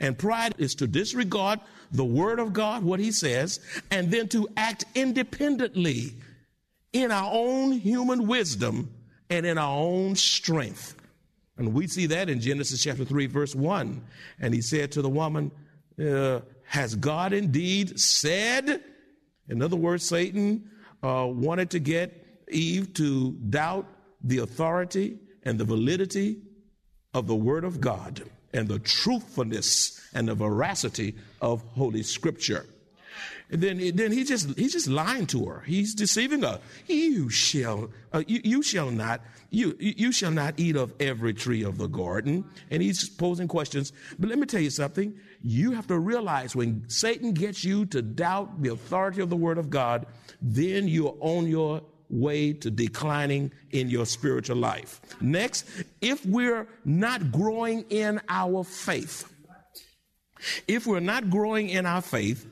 And 0.00 0.18
pride 0.18 0.54
is 0.58 0.74
to 0.76 0.86
disregard 0.86 1.60
the 1.92 2.04
word 2.04 2.40
of 2.40 2.52
God, 2.52 2.82
what 2.82 2.98
he 2.98 3.12
says, 3.12 3.60
and 3.90 4.10
then 4.10 4.28
to 4.28 4.48
act 4.56 4.84
independently 4.94 6.14
in 6.92 7.12
our 7.12 7.30
own 7.32 7.72
human 7.72 8.26
wisdom 8.26 8.92
and 9.30 9.46
in 9.46 9.58
our 9.58 9.78
own 9.78 10.16
strength. 10.16 10.96
And 11.56 11.74
we 11.74 11.86
see 11.86 12.06
that 12.06 12.30
in 12.30 12.40
Genesis 12.40 12.82
chapter 12.82 13.04
3, 13.04 13.26
verse 13.26 13.54
1. 13.54 14.02
And 14.40 14.54
he 14.54 14.62
said 14.62 14.92
to 14.92 15.02
the 15.02 15.08
woman, 15.08 15.50
uh, 16.00 16.40
Has 16.64 16.94
God 16.94 17.32
indeed 17.32 18.00
said? 18.00 18.82
In 19.48 19.62
other 19.62 19.76
words, 19.76 20.06
Satan 20.06 20.70
uh, 21.02 21.26
wanted 21.28 21.70
to 21.70 21.78
get 21.78 22.44
Eve 22.48 22.94
to 22.94 23.32
doubt 23.32 23.86
the 24.22 24.38
authority 24.38 25.18
and 25.42 25.58
the 25.58 25.64
validity 25.64 26.38
of 27.14 27.26
the 27.26 27.34
Word 27.34 27.64
of 27.64 27.80
God 27.80 28.22
and 28.54 28.68
the 28.68 28.78
truthfulness 28.78 30.00
and 30.14 30.28
the 30.28 30.34
veracity 30.34 31.14
of 31.40 31.62
Holy 31.74 32.02
Scripture. 32.02 32.66
And 33.52 33.60
then, 33.60 33.96
then 33.96 34.12
he 34.12 34.24
just 34.24 34.58
he's 34.58 34.72
just 34.72 34.88
lying 34.88 35.26
to 35.26 35.44
her. 35.44 35.60
He's 35.66 35.94
deceiving 35.94 36.42
her. 36.42 36.58
You 36.86 37.28
shall 37.28 37.90
uh, 38.12 38.24
you, 38.26 38.40
you 38.42 38.62
shall 38.62 38.90
not 38.90 39.20
you 39.50 39.76
you 39.78 40.10
shall 40.10 40.30
not 40.30 40.54
eat 40.58 40.74
of 40.74 40.94
every 40.98 41.34
tree 41.34 41.62
of 41.62 41.76
the 41.76 41.86
garden. 41.86 42.46
And 42.70 42.82
he's 42.82 43.10
posing 43.10 43.48
questions. 43.48 43.92
But 44.18 44.30
let 44.30 44.38
me 44.38 44.46
tell 44.46 44.62
you 44.62 44.70
something. 44.70 45.14
You 45.42 45.72
have 45.72 45.86
to 45.88 45.98
realize 45.98 46.56
when 46.56 46.88
Satan 46.88 47.34
gets 47.34 47.62
you 47.62 47.84
to 47.86 48.00
doubt 48.00 48.62
the 48.62 48.72
authority 48.72 49.20
of 49.20 49.28
the 49.28 49.36
Word 49.36 49.58
of 49.58 49.68
God, 49.68 50.06
then 50.40 50.88
you're 50.88 51.16
on 51.20 51.46
your 51.46 51.82
way 52.08 52.54
to 52.54 52.70
declining 52.70 53.52
in 53.70 53.90
your 53.90 54.06
spiritual 54.06 54.56
life. 54.56 55.00
Next, 55.20 55.66
if 56.00 56.24
we're 56.24 56.66
not 56.86 57.30
growing 57.30 57.84
in 57.90 58.18
our 58.30 58.64
faith, 58.64 59.30
if 60.66 60.86
we're 60.86 61.00
not 61.00 61.28
growing 61.28 61.68
in 61.68 61.84
our 61.84 62.02
faith, 62.02 62.46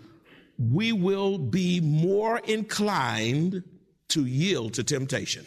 we 0.60 0.92
will 0.92 1.38
be 1.38 1.80
more 1.80 2.38
inclined 2.38 3.64
to 4.08 4.26
yield 4.26 4.74
to 4.74 4.84
temptation. 4.84 5.46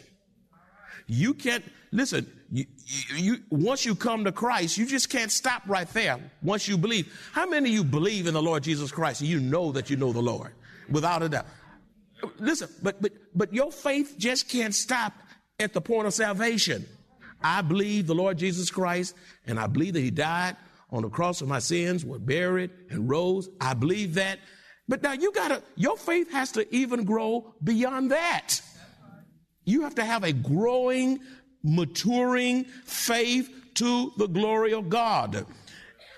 You 1.05 1.36
can't, 1.36 1.63
listen, 1.91 2.32
you, 2.50 2.65
you, 3.15 3.38
once 3.50 3.86
you 3.86 3.93
come 3.93 4.24
to 4.24 4.32
Christ, 4.32 4.77
you 4.77 4.88
just 4.88 5.10
can't 5.10 5.32
stop 5.32 5.62
right 5.67 5.88
there 5.89 6.20
once 6.41 6.67
you 6.67 6.77
believe. 6.77 7.13
How 7.34 7.46
many 7.46 7.70
of 7.70 7.75
you 7.75 7.84
believe 7.84 8.25
in 8.25 8.34
the 8.34 8.41
Lord 8.41 8.63
Jesus 8.63 8.91
Christ 8.91 9.22
you 9.22 9.39
know 9.39 9.72
that 9.74 9.89
you 9.89 9.98
know 9.98 10.13
the 10.13 10.22
Lord? 10.22 10.53
Without 10.89 11.22
a 11.22 11.29
doubt. 11.29 11.46
Listen, 12.39 12.70
but, 12.82 13.01
but, 13.01 13.12
but 13.36 13.53
your 13.53 13.72
faith 13.72 14.15
just 14.17 14.50
can't 14.50 14.74
stop 14.74 15.13
at 15.60 15.74
the 15.74 15.82
point 15.82 16.08
of 16.08 16.13
salvation. 16.13 16.88
I 17.43 17.62
believe 17.62 18.08
the 18.08 18.15
Lord 18.15 18.38
Jesus 18.38 18.72
Christ 18.72 19.13
and 19.46 19.60
I 19.60 19.67
believe 19.67 19.93
that 19.93 20.01
he 20.01 20.12
died 20.12 20.55
on 20.89 21.03
the 21.03 21.10
cross 21.10 21.41
of 21.41 21.48
my 21.48 21.60
sins, 21.60 22.05
was 22.05 22.22
buried 22.22 22.72
and 22.89 23.10
rose. 23.10 23.50
I 23.60 23.74
believe 23.74 24.15
that. 24.15 24.39
But 24.87 25.01
now 25.01 25.13
you 25.13 25.31
gotta, 25.31 25.63
your 25.75 25.97
faith 25.97 26.31
has 26.31 26.51
to 26.53 26.75
even 26.75 27.05
grow 27.05 27.53
beyond 27.63 28.11
that. 28.11 28.61
You 29.65 29.81
have 29.81 29.95
to 29.95 30.03
have 30.03 30.23
a 30.23 30.33
growing, 30.33 31.19
maturing 31.63 32.65
faith 32.85 33.49
to 33.75 34.11
the 34.17 34.27
glory 34.27 34.73
of 34.73 34.89
God. 34.89 35.45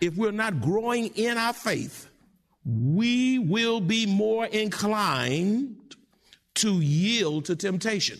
If 0.01 0.15
we're 0.15 0.31
not 0.31 0.61
growing 0.61 1.07
in 1.15 1.37
our 1.37 1.53
faith, 1.53 2.09
we 2.65 3.37
will 3.39 3.79
be 3.79 4.05
more 4.07 4.45
inclined 4.47 5.95
to 6.55 6.79
yield 6.81 7.45
to 7.45 7.55
temptation. 7.55 8.19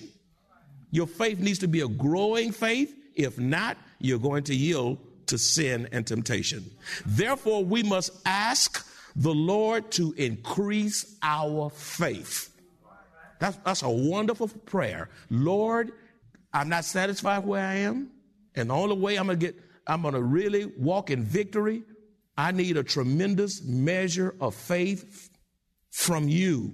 Your 0.92 1.08
faith 1.08 1.40
needs 1.40 1.60
to 1.60 1.68
be 1.68 1.82
a 1.82 1.88
growing 1.88 2.52
faith. 2.52 2.96
If 3.16 3.40
not, 3.40 3.78
you're 4.00 4.20
going 4.20 4.44
to 4.44 4.56
yield 4.56 5.00
to 5.28 5.38
sin 5.38 5.90
and 5.92 6.06
temptation. 6.06 6.70
Therefore, 7.06 7.66
we 7.66 7.82
must 7.82 8.12
ask 8.26 8.86
the 9.16 9.34
Lord 9.34 9.92
to 9.92 10.14
increase 10.14 11.18
our 11.24 11.70
faith. 11.70 12.52
That's, 13.40 13.58
that's 13.58 13.84
a 13.84 13.90
wonderful 13.90 14.48
prayer. 14.48 15.10
Lord, 15.30 15.92
I'm 16.54 16.70
not 16.70 16.86
satisfied 16.86 17.46
where 17.46 17.66
I 17.66 17.76
am. 17.76 18.12
And 18.56 18.70
the 18.70 18.74
only 18.74 18.98
way 18.98 19.18
I'm 19.18 19.28
going 19.28 19.40
to 19.40 19.46
get, 19.46 19.56
I'm 19.88 20.02
going 20.02 20.14
to 20.14 20.22
really 20.22 20.66
walk 20.66 21.12
in 21.12 21.24
victory. 21.24 21.84
I 22.38 22.52
need 22.52 22.78
a 22.78 22.84
tremendous 22.84 23.64
measure 23.64 24.36
of 24.40 24.56
faith 24.56 25.30
from 25.92 26.28
you. 26.28 26.74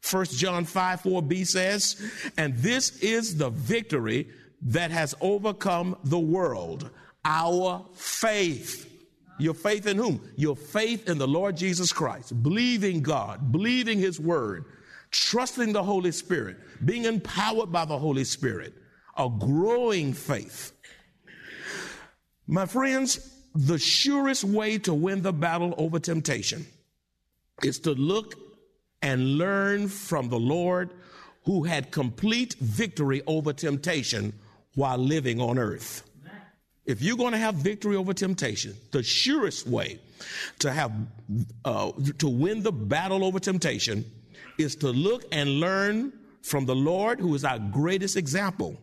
First 0.00 0.38
John 0.38 0.64
5 0.64 1.02
4b 1.02 1.46
says, 1.46 1.96
and 2.36 2.56
this 2.58 2.98
is 2.98 3.36
the 3.36 3.50
victory 3.50 4.28
that 4.62 4.90
has 4.90 5.14
overcome 5.20 5.96
the 6.04 6.18
world, 6.18 6.90
our 7.24 7.86
faith. 7.94 8.90
Your 9.38 9.54
faith 9.54 9.86
in 9.86 9.96
whom? 9.96 10.20
Your 10.36 10.56
faith 10.56 11.08
in 11.08 11.18
the 11.18 11.26
Lord 11.26 11.56
Jesus 11.56 11.92
Christ, 11.92 12.42
believing 12.42 13.02
God, 13.02 13.50
believing 13.50 13.98
His 13.98 14.20
word, 14.20 14.64
trusting 15.10 15.72
the 15.72 15.82
Holy 15.82 16.12
Spirit, 16.12 16.56
being 16.84 17.04
empowered 17.04 17.72
by 17.72 17.84
the 17.84 17.98
Holy 17.98 18.24
Spirit, 18.24 18.74
a 19.16 19.28
growing 19.28 20.12
faith. 20.12 20.72
My 22.46 22.66
friends, 22.66 23.30
the 23.54 23.78
surest 23.78 24.44
way 24.44 24.78
to 24.78 24.92
win 24.92 25.22
the 25.22 25.32
battle 25.32 25.74
over 25.78 25.98
temptation 25.98 26.66
is 27.62 27.78
to 27.80 27.92
look 27.92 28.34
and 29.00 29.38
learn 29.38 29.88
from 29.88 30.28
the 30.28 30.38
Lord 30.38 30.90
who 31.44 31.64
had 31.64 31.90
complete 31.90 32.54
victory 32.54 33.22
over 33.26 33.52
temptation 33.52 34.32
while 34.74 34.98
living 34.98 35.40
on 35.40 35.58
earth. 35.58 36.02
If 36.86 37.00
you're 37.00 37.16
going 37.16 37.32
to 37.32 37.38
have 37.38 37.54
victory 37.54 37.96
over 37.96 38.12
temptation, 38.12 38.76
the 38.90 39.02
surest 39.02 39.66
way 39.66 39.98
to 40.58 40.70
have 40.70 40.92
uh, 41.64 41.92
to 42.18 42.28
win 42.28 42.62
the 42.62 42.72
battle 42.72 43.24
over 43.24 43.40
temptation 43.40 44.04
is 44.58 44.76
to 44.76 44.90
look 44.90 45.24
and 45.32 45.60
learn 45.60 46.12
from 46.42 46.66
the 46.66 46.74
Lord, 46.74 47.20
who 47.20 47.34
is 47.34 47.44
our 47.44 47.58
greatest 47.58 48.16
example. 48.16 48.78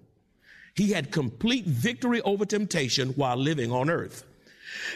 He 0.75 0.91
had 0.91 1.11
complete 1.11 1.65
victory 1.65 2.21
over 2.21 2.45
temptation 2.45 3.09
while 3.09 3.37
living 3.37 3.71
on 3.71 3.89
earth. 3.89 4.23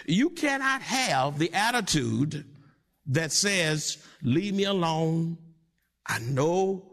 You 0.07 0.31
cannot 0.31 0.81
have 0.81 1.37
the 1.37 1.53
attitude 1.53 2.45
that 3.07 3.31
says, 3.31 4.03
Leave 4.23 4.55
me 4.55 4.63
alone. 4.63 5.37
I 6.07 6.19
know 6.19 6.83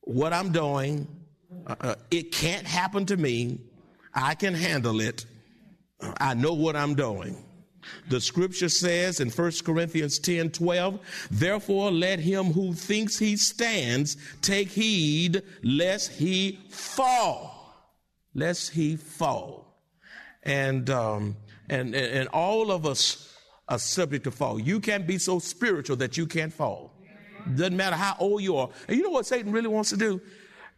what 0.00 0.32
I'm 0.32 0.50
doing. 0.50 1.06
Uh, 1.66 1.76
uh 1.80 1.94
it 2.10 2.32
can't 2.32 2.66
happen 2.66 3.06
to 3.06 3.16
me. 3.16 3.60
I 4.14 4.34
can 4.34 4.54
handle 4.54 5.00
it. 5.00 5.24
I 6.18 6.34
know 6.34 6.54
what 6.54 6.76
I'm 6.76 6.94
doing. 6.94 7.44
The 8.08 8.20
scripture 8.20 8.68
says 8.68 9.20
in 9.20 9.30
1 9.30 9.52
Corinthians 9.64 10.18
10 10.18 10.50
12, 10.50 11.00
therefore 11.30 11.90
let 11.90 12.20
him 12.20 12.52
who 12.52 12.74
thinks 12.74 13.18
he 13.18 13.36
stands 13.36 14.16
take 14.40 14.68
heed 14.68 15.42
lest 15.62 16.12
he 16.12 16.60
fall. 16.68 17.58
Lest 18.34 18.70
he 18.70 18.96
fall. 18.96 19.80
And, 20.42 20.88
um, 20.90 21.36
and, 21.68 21.94
and 21.94 22.28
all 22.28 22.70
of 22.70 22.86
us 22.86 23.36
are 23.68 23.78
subject 23.78 24.24
to 24.24 24.30
fall. 24.30 24.58
You 24.58 24.80
can't 24.80 25.06
be 25.06 25.18
so 25.18 25.38
spiritual 25.38 25.96
that 25.96 26.16
you 26.16 26.26
can't 26.26 26.52
fall. 26.52 26.92
Doesn't 27.56 27.76
matter 27.76 27.96
how 27.96 28.16
old 28.18 28.42
you 28.42 28.56
are. 28.56 28.70
And 28.88 28.96
you 28.96 29.02
know 29.02 29.10
what 29.10 29.26
Satan 29.26 29.52
really 29.52 29.68
wants 29.68 29.90
to 29.90 29.96
do? 29.96 30.20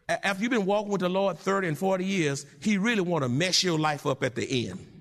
After 0.08 0.42
you've 0.42 0.50
been 0.50 0.66
walking 0.66 0.92
with 0.92 1.00
the 1.00 1.08
Lord 1.08 1.38
30 1.38 1.68
and 1.68 1.78
40 1.78 2.04
years, 2.04 2.46
he 2.60 2.76
really 2.76 3.00
want 3.00 3.22
to 3.22 3.28
mess 3.28 3.62
your 3.62 3.78
life 3.78 4.06
up 4.06 4.22
at 4.22 4.34
the 4.34 4.68
end. 4.68 4.93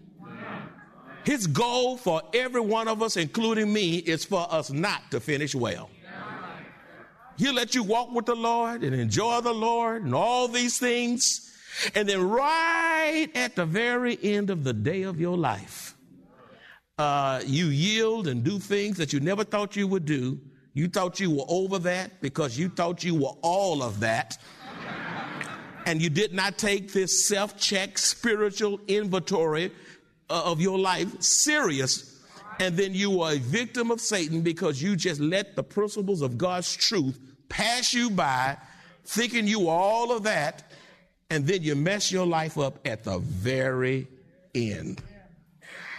His 1.24 1.48
goal 1.48 1.98
for 1.98 2.22
every 2.34 2.62
one 2.62 2.88
of 2.88 3.01
us, 3.01 3.15
including 3.18 3.72
me, 3.72 3.98
is 3.98 4.25
for 4.25 4.46
us 4.51 4.72
not 4.72 5.10
to 5.12 5.20
finish 5.20 5.56
well. 5.56 5.89
He'll 7.38 7.53
let 7.53 7.74
you 7.74 7.84
walk 7.84 8.12
with 8.12 8.25
the 8.25 8.36
Lord 8.36 8.84
and 8.84 8.94
enjoy 8.94 9.42
the 9.42 9.53
Lord 9.53 10.03
and 10.03 10.13
all 10.13 10.48
these 10.48 10.77
things. 10.77 11.51
And 11.96 12.08
then 12.08 12.30
right 12.30 13.30
at 13.34 13.56
the 13.56 13.65
very 13.65 14.20
end 14.22 14.50
of 14.50 14.63
the 14.63 14.74
day 14.74 15.03
of 15.03 15.20
your 15.20 15.38
life, 15.38 15.96
uh, 17.00 17.42
you 17.46 17.68
yield 17.68 18.27
and 18.27 18.44
do 18.44 18.60
things 18.60 18.98
that 18.98 19.13
you 19.13 19.20
never 19.20 19.44
thought 19.44 19.75
you 19.75 19.88
would 19.88 20.06
do. 20.06 20.39
You 20.74 20.88
thought 20.88 21.20
you 21.20 21.32
were 21.32 21.46
over 21.48 21.80
that 21.80 22.22
because 22.22 22.58
you 22.58 22.70
thought 22.70 23.03
you 23.03 23.15
were 23.15 23.34
all 23.42 23.82
of 23.82 24.00
that. 24.01 24.38
and 25.86 26.01
you 26.01 26.10
did 26.10 26.34
not 26.34 26.58
take 26.58 26.94
this 26.94 27.25
self 27.25 27.58
check 27.58 27.98
spiritual 27.98 28.80
inventory 28.88 29.72
Uh, 30.30 30.42
of 30.46 30.62
your 30.62 30.80
life 30.80 31.22
serious, 31.22 32.22
and 32.60 32.77
then 32.77 32.94
you 32.94 33.22
are 33.22 33.34
a 33.34 33.39
victim 33.39 33.92
of 33.92 34.00
Satan 34.00 34.42
because 34.42 34.82
you 34.82 34.96
just 34.96 35.20
let 35.20 35.56
the 35.56 35.63
principles 35.63 36.22
of 36.22 36.38
God's 36.38 36.75
truth 36.75 37.20
pass 37.50 37.94
you 37.94 38.10
by, 38.10 38.58
thinking 39.03 39.48
you 39.48 39.68
are 39.68 39.80
all 39.80 40.15
of 40.15 40.24
that, 40.24 40.72
and 41.30 41.46
then 41.46 41.62
you 41.62 41.75
mess 41.75 42.12
your 42.12 42.25
life 42.25 42.58
up 42.58 42.80
at 42.88 43.03
the 43.03 43.20
very 43.20 44.08
end. 44.56 45.03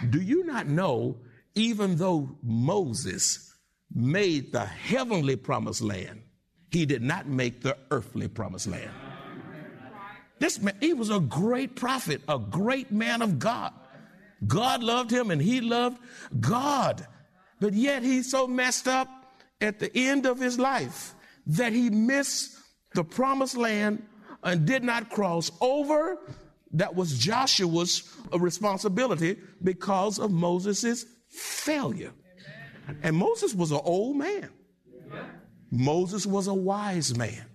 Do 0.09 0.19
you 0.19 0.43
not 0.43 0.67
know, 0.67 1.17
even 1.53 1.95
though 1.95 2.35
Moses 2.41 3.53
made 3.93 4.51
the 4.51 4.65
heavenly 4.65 5.35
promised 5.35 5.81
land, 5.81 6.23
he 6.71 6.85
did 6.85 7.03
not 7.03 7.27
make 7.27 7.61
the 7.61 7.77
earthly 7.91 8.27
promised 8.27 8.67
land? 8.67 8.91
This 10.39 10.59
man, 10.59 10.75
he 10.81 10.93
was 10.93 11.11
a 11.11 11.19
great 11.19 11.75
prophet, 11.75 12.21
a 12.27 12.39
great 12.39 12.91
man 12.91 13.21
of 13.21 13.39
God. 13.39 13.71
God 14.47 14.83
loved 14.83 15.11
him 15.11 15.31
and 15.31 15.41
he 15.41 15.61
loved 15.61 15.99
God. 16.39 17.05
But 17.59 17.73
yet 17.73 18.03
he's 18.03 18.29
so 18.29 18.47
messed 18.47 18.87
up 18.87 19.07
at 19.61 19.79
the 19.79 19.95
end 19.95 20.25
of 20.25 20.39
his 20.39 20.59
life 20.59 21.15
that 21.47 21.73
he 21.73 21.89
missed 21.89 22.57
the 22.93 23.03
promised 23.03 23.57
land 23.57 24.03
and 24.43 24.65
did 24.65 24.83
not 24.83 25.09
cross 25.09 25.51
over. 25.61 26.17
That 26.71 26.95
was 26.95 27.17
Joshua's 27.17 28.03
responsibility 28.37 29.37
because 29.63 30.19
of 30.19 30.31
Moses' 30.31 31.05
failure. 31.29 32.11
And 33.01 33.15
Moses 33.15 33.55
was 33.55 33.71
an 33.71 33.81
old 33.83 34.17
man. 34.17 34.49
Moses 35.71 36.25
was 36.25 36.47
a 36.47 36.53
wise 36.53 37.17
man. 37.17 37.45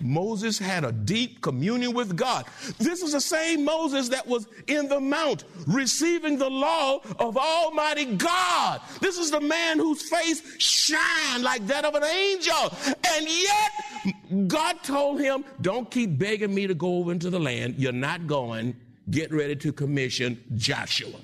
Moses 0.00 0.58
had 0.58 0.84
a 0.84 0.92
deep 0.92 1.40
communion 1.40 1.92
with 1.92 2.16
God. 2.16 2.46
This 2.78 3.02
is 3.02 3.12
the 3.12 3.20
same 3.20 3.64
Moses 3.64 4.08
that 4.10 4.26
was 4.26 4.46
in 4.66 4.88
the 4.88 5.00
mount 5.00 5.44
receiving 5.66 6.38
the 6.38 6.50
law 6.50 7.00
of 7.18 7.36
Almighty 7.36 8.16
God. 8.16 8.80
This 9.00 9.18
is 9.18 9.30
the 9.30 9.40
man 9.40 9.78
whose 9.78 10.02
face 10.08 10.42
shined 10.58 11.42
like 11.42 11.66
that 11.66 11.84
of 11.84 11.94
an 11.94 12.04
angel. 12.04 12.72
And 12.86 13.28
yet, 13.28 14.48
God 14.48 14.82
told 14.82 15.20
him, 15.20 15.44
Don't 15.60 15.90
keep 15.90 16.18
begging 16.18 16.54
me 16.54 16.66
to 16.66 16.74
go 16.74 16.98
over 16.98 17.12
into 17.12 17.30
the 17.30 17.40
land. 17.40 17.76
You're 17.78 17.92
not 17.92 18.26
going. 18.26 18.76
Get 19.10 19.32
ready 19.32 19.54
to 19.56 19.72
commission 19.72 20.42
Joshua. 20.56 21.20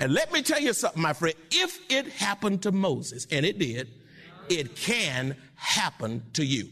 And 0.00 0.12
let 0.12 0.32
me 0.32 0.42
tell 0.42 0.60
you 0.60 0.72
something, 0.72 1.02
my 1.02 1.12
friend. 1.12 1.34
If 1.50 1.78
it 1.90 2.08
happened 2.08 2.62
to 2.62 2.72
Moses, 2.72 3.26
and 3.30 3.44
it 3.44 3.58
did, 3.58 3.88
it 4.48 4.76
can 4.76 5.36
happen 5.56 6.22
to 6.34 6.44
you. 6.44 6.70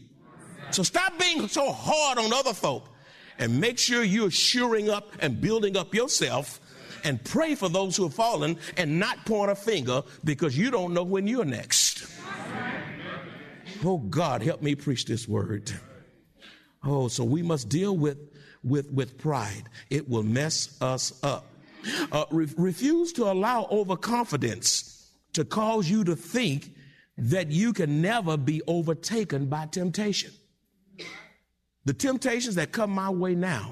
So 0.71 0.83
stop 0.83 1.17
being 1.19 1.47
so 1.47 1.71
hard 1.71 2.17
on 2.17 2.33
other 2.33 2.53
folk 2.53 2.89
and 3.39 3.59
make 3.59 3.77
sure 3.79 4.03
you're 4.03 4.31
shoring 4.31 4.89
up 4.89 5.13
and 5.19 5.39
building 5.39 5.77
up 5.77 5.93
yourself 5.93 6.59
and 7.03 7.23
pray 7.23 7.55
for 7.55 7.69
those 7.69 7.95
who 7.95 8.03
have 8.03 8.13
fallen 8.13 8.57
and 8.75 8.99
not 8.99 9.25
point 9.25 9.51
a 9.51 9.55
finger 9.55 10.03
because 10.23 10.57
you 10.57 10.71
don't 10.71 10.93
know 10.93 11.03
when 11.03 11.27
you're 11.27 11.45
next. 11.45 12.05
Oh 13.83 13.97
God, 13.97 14.41
help 14.41 14.61
me 14.61 14.75
preach 14.75 15.05
this 15.05 15.27
word. 15.27 15.71
Oh, 16.83 17.07
so 17.07 17.23
we 17.23 17.41
must 17.41 17.69
deal 17.69 17.95
with 17.95 18.17
with 18.63 18.91
with 18.91 19.17
pride. 19.17 19.63
It 19.89 20.09
will 20.09 20.23
mess 20.23 20.77
us 20.81 21.13
up. 21.23 21.45
Uh, 22.11 22.25
re- 22.31 22.47
refuse 22.57 23.13
to 23.13 23.25
allow 23.25 23.67
overconfidence 23.71 25.09
to 25.33 25.45
cause 25.45 25.89
you 25.89 26.03
to 26.03 26.15
think 26.15 26.73
that 27.17 27.51
you 27.51 27.71
can 27.73 28.01
never 28.01 28.35
be 28.35 28.61
overtaken 28.67 29.45
by 29.47 29.65
temptation. 29.67 30.31
The 31.87 31.93
temptations 31.93 32.55
that 32.55 32.73
come 32.73 32.91
my 32.91 33.09
way 33.09 33.33
now 33.33 33.71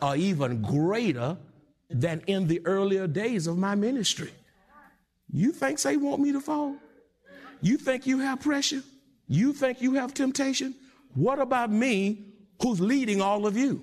are 0.00 0.16
even 0.16 0.62
greater 0.62 1.36
than 1.90 2.22
in 2.26 2.46
the 2.46 2.62
earlier 2.64 3.06
days 3.06 3.46
of 3.46 3.58
my 3.58 3.74
ministry. 3.74 4.30
You 5.30 5.52
think 5.52 5.78
they 5.82 5.98
want 5.98 6.22
me 6.22 6.32
to 6.32 6.40
fall? 6.40 6.76
You 7.60 7.76
think 7.76 8.06
you 8.06 8.20
have 8.20 8.40
pressure? 8.40 8.82
You 9.28 9.52
think 9.52 9.82
you 9.82 9.92
have 9.92 10.14
temptation? 10.14 10.74
What 11.12 11.38
about 11.38 11.70
me 11.70 12.24
who's 12.62 12.80
leading 12.80 13.20
all 13.20 13.46
of 13.46 13.58
you? 13.58 13.82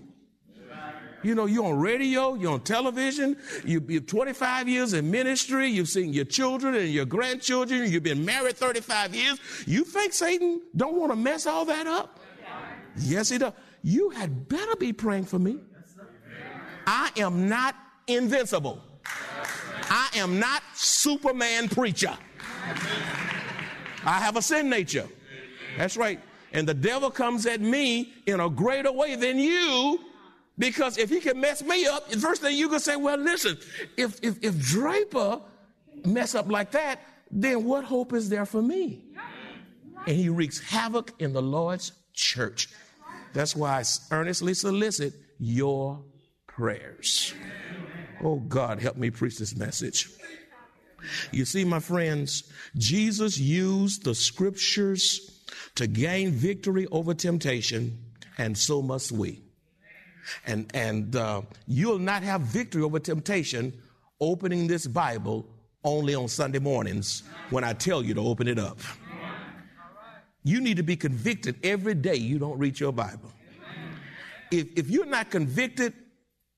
You 1.22 1.36
know, 1.36 1.46
you're 1.46 1.66
on 1.66 1.78
radio, 1.78 2.34
you're 2.34 2.54
on 2.54 2.62
television, 2.62 3.38
you, 3.63 3.84
you're 3.88 4.02
25 4.02 4.68
years 4.68 4.94
in 4.94 5.12
ministry, 5.12 5.68
you've 5.68 5.90
seen 5.90 6.13
your 6.13 6.26
children 6.26 6.74
and 6.74 6.90
your 6.90 7.06
grandchildren, 7.06 7.92
you've 7.92 8.02
been 8.02 8.26
married 8.26 8.58
35 8.58 9.13
years. 9.13 9.40
You 9.68 9.84
think 9.84 10.13
Satan 10.13 10.62
don't 10.76 10.96
want 10.96 11.12
to 11.12 11.16
mess 11.16 11.46
all 11.46 11.66
that 11.66 11.86
up? 11.86 12.20
Yes, 13.00 13.30
he 13.30 13.38
does 13.38 13.54
you 13.88 14.10
had 14.10 14.50
better 14.50 14.76
be 14.76 14.91
praying 14.91 15.23
for 15.23 15.39
me. 15.39 15.60
I 16.86 17.10
am 17.15 17.47
not 17.47 17.73
invincible. 18.08 18.82
I 19.89 20.10
am 20.15 20.39
not 20.39 20.62
Superman 20.73 21.69
preacher. 21.69 22.17
I 24.04 24.19
have 24.19 24.36
a 24.36 24.41
sin 24.41 24.69
nature. 24.69 25.08
That's 25.78 25.95
right. 25.95 26.19
And 26.52 26.67
the 26.67 26.73
devil 26.73 27.10
comes 27.10 27.45
at 27.45 27.62
me 27.62 28.13
in 28.26 28.41
a 28.41 28.50
greater 28.50 28.91
way 28.91 29.15
than 29.15 29.39
you 29.39 30.02
because 30.58 30.97
if 30.97 31.10
he 31.10 31.21
can 31.21 31.39
mess 31.39 31.63
me 31.63 31.86
up, 31.86 32.12
first 32.15 32.41
thing 32.41 32.58
you 32.58 32.67
can 32.67 32.82
say, 32.82 32.97
well, 32.97 33.17
listen, 33.17 33.58
if, 33.95 34.19
if, 34.21 34.43
if 34.43 34.60
Draper 34.60 35.39
mess 36.04 36.36
up 36.36 36.52
like 36.52 36.71
that, 36.71 37.00
then 37.32 37.63
what 37.63 37.86
hope 37.86 38.12
is 38.12 38.28
there 38.28 38.45
for 38.45 38.62
me? 38.62 39.06
And 40.06 40.17
he 40.17 40.28
wreaks 40.28 40.60
havoc 40.60 41.13
in 41.19 41.32
the 41.32 41.41
Lord's 41.41 41.93
church. 42.13 42.67
That's 43.38 43.56
why 43.56 43.80
I 43.80 43.84
earnestly 44.10 44.56
solicit 44.56 45.13
your 45.38 46.04
prayers. 46.47 47.36
Oh 48.23 48.38
God, 48.38 48.82
help 48.82 48.97
me 48.97 49.12
preach 49.12 49.38
this 49.38 49.56
message. 49.56 50.10
You 51.32 51.45
see, 51.45 51.63
my 51.63 51.80
friends, 51.80 52.52
Jesus 52.78 53.38
used 53.38 54.06
the 54.06 54.15
scriptures 54.15 55.43
to 55.76 55.86
gain 55.86 56.32
victory 56.32 56.88
over 56.88 57.13
temptation, 57.13 58.00
and 58.39 58.58
so 58.58 58.82
must 58.82 59.12
we. 59.12 59.43
And, 60.47 60.71
and 60.73 61.15
uh, 61.15 61.43
you'll 61.67 62.00
not 62.00 62.23
have 62.23 62.41
victory 62.41 62.82
over 62.82 62.97
temptation 62.97 63.71
opening 64.19 64.65
this 64.65 64.88
Bible 64.88 65.47
only 65.84 66.15
on 66.15 66.28
Sunday 66.28 66.58
mornings 66.58 67.21
when 67.52 67.63
I 67.63 67.73
tell 67.73 68.04
you 68.04 68.15
to 68.15 68.21
open 68.21 68.47
it 68.47 68.58
up. 68.58 68.80
You 70.48 70.62
need 70.62 70.78
to 70.78 70.84
be 70.84 70.96
convicted 70.96 71.60
every 71.62 71.94
day 71.94 72.16
you 72.16 72.40
don't 72.40 72.58
read 72.58 72.80
your 72.80 72.94
Bible. 72.94 73.34
If, 74.50 74.68
if 74.78 74.90
you're 74.90 75.06
not 75.06 75.30
convicted 75.30 75.92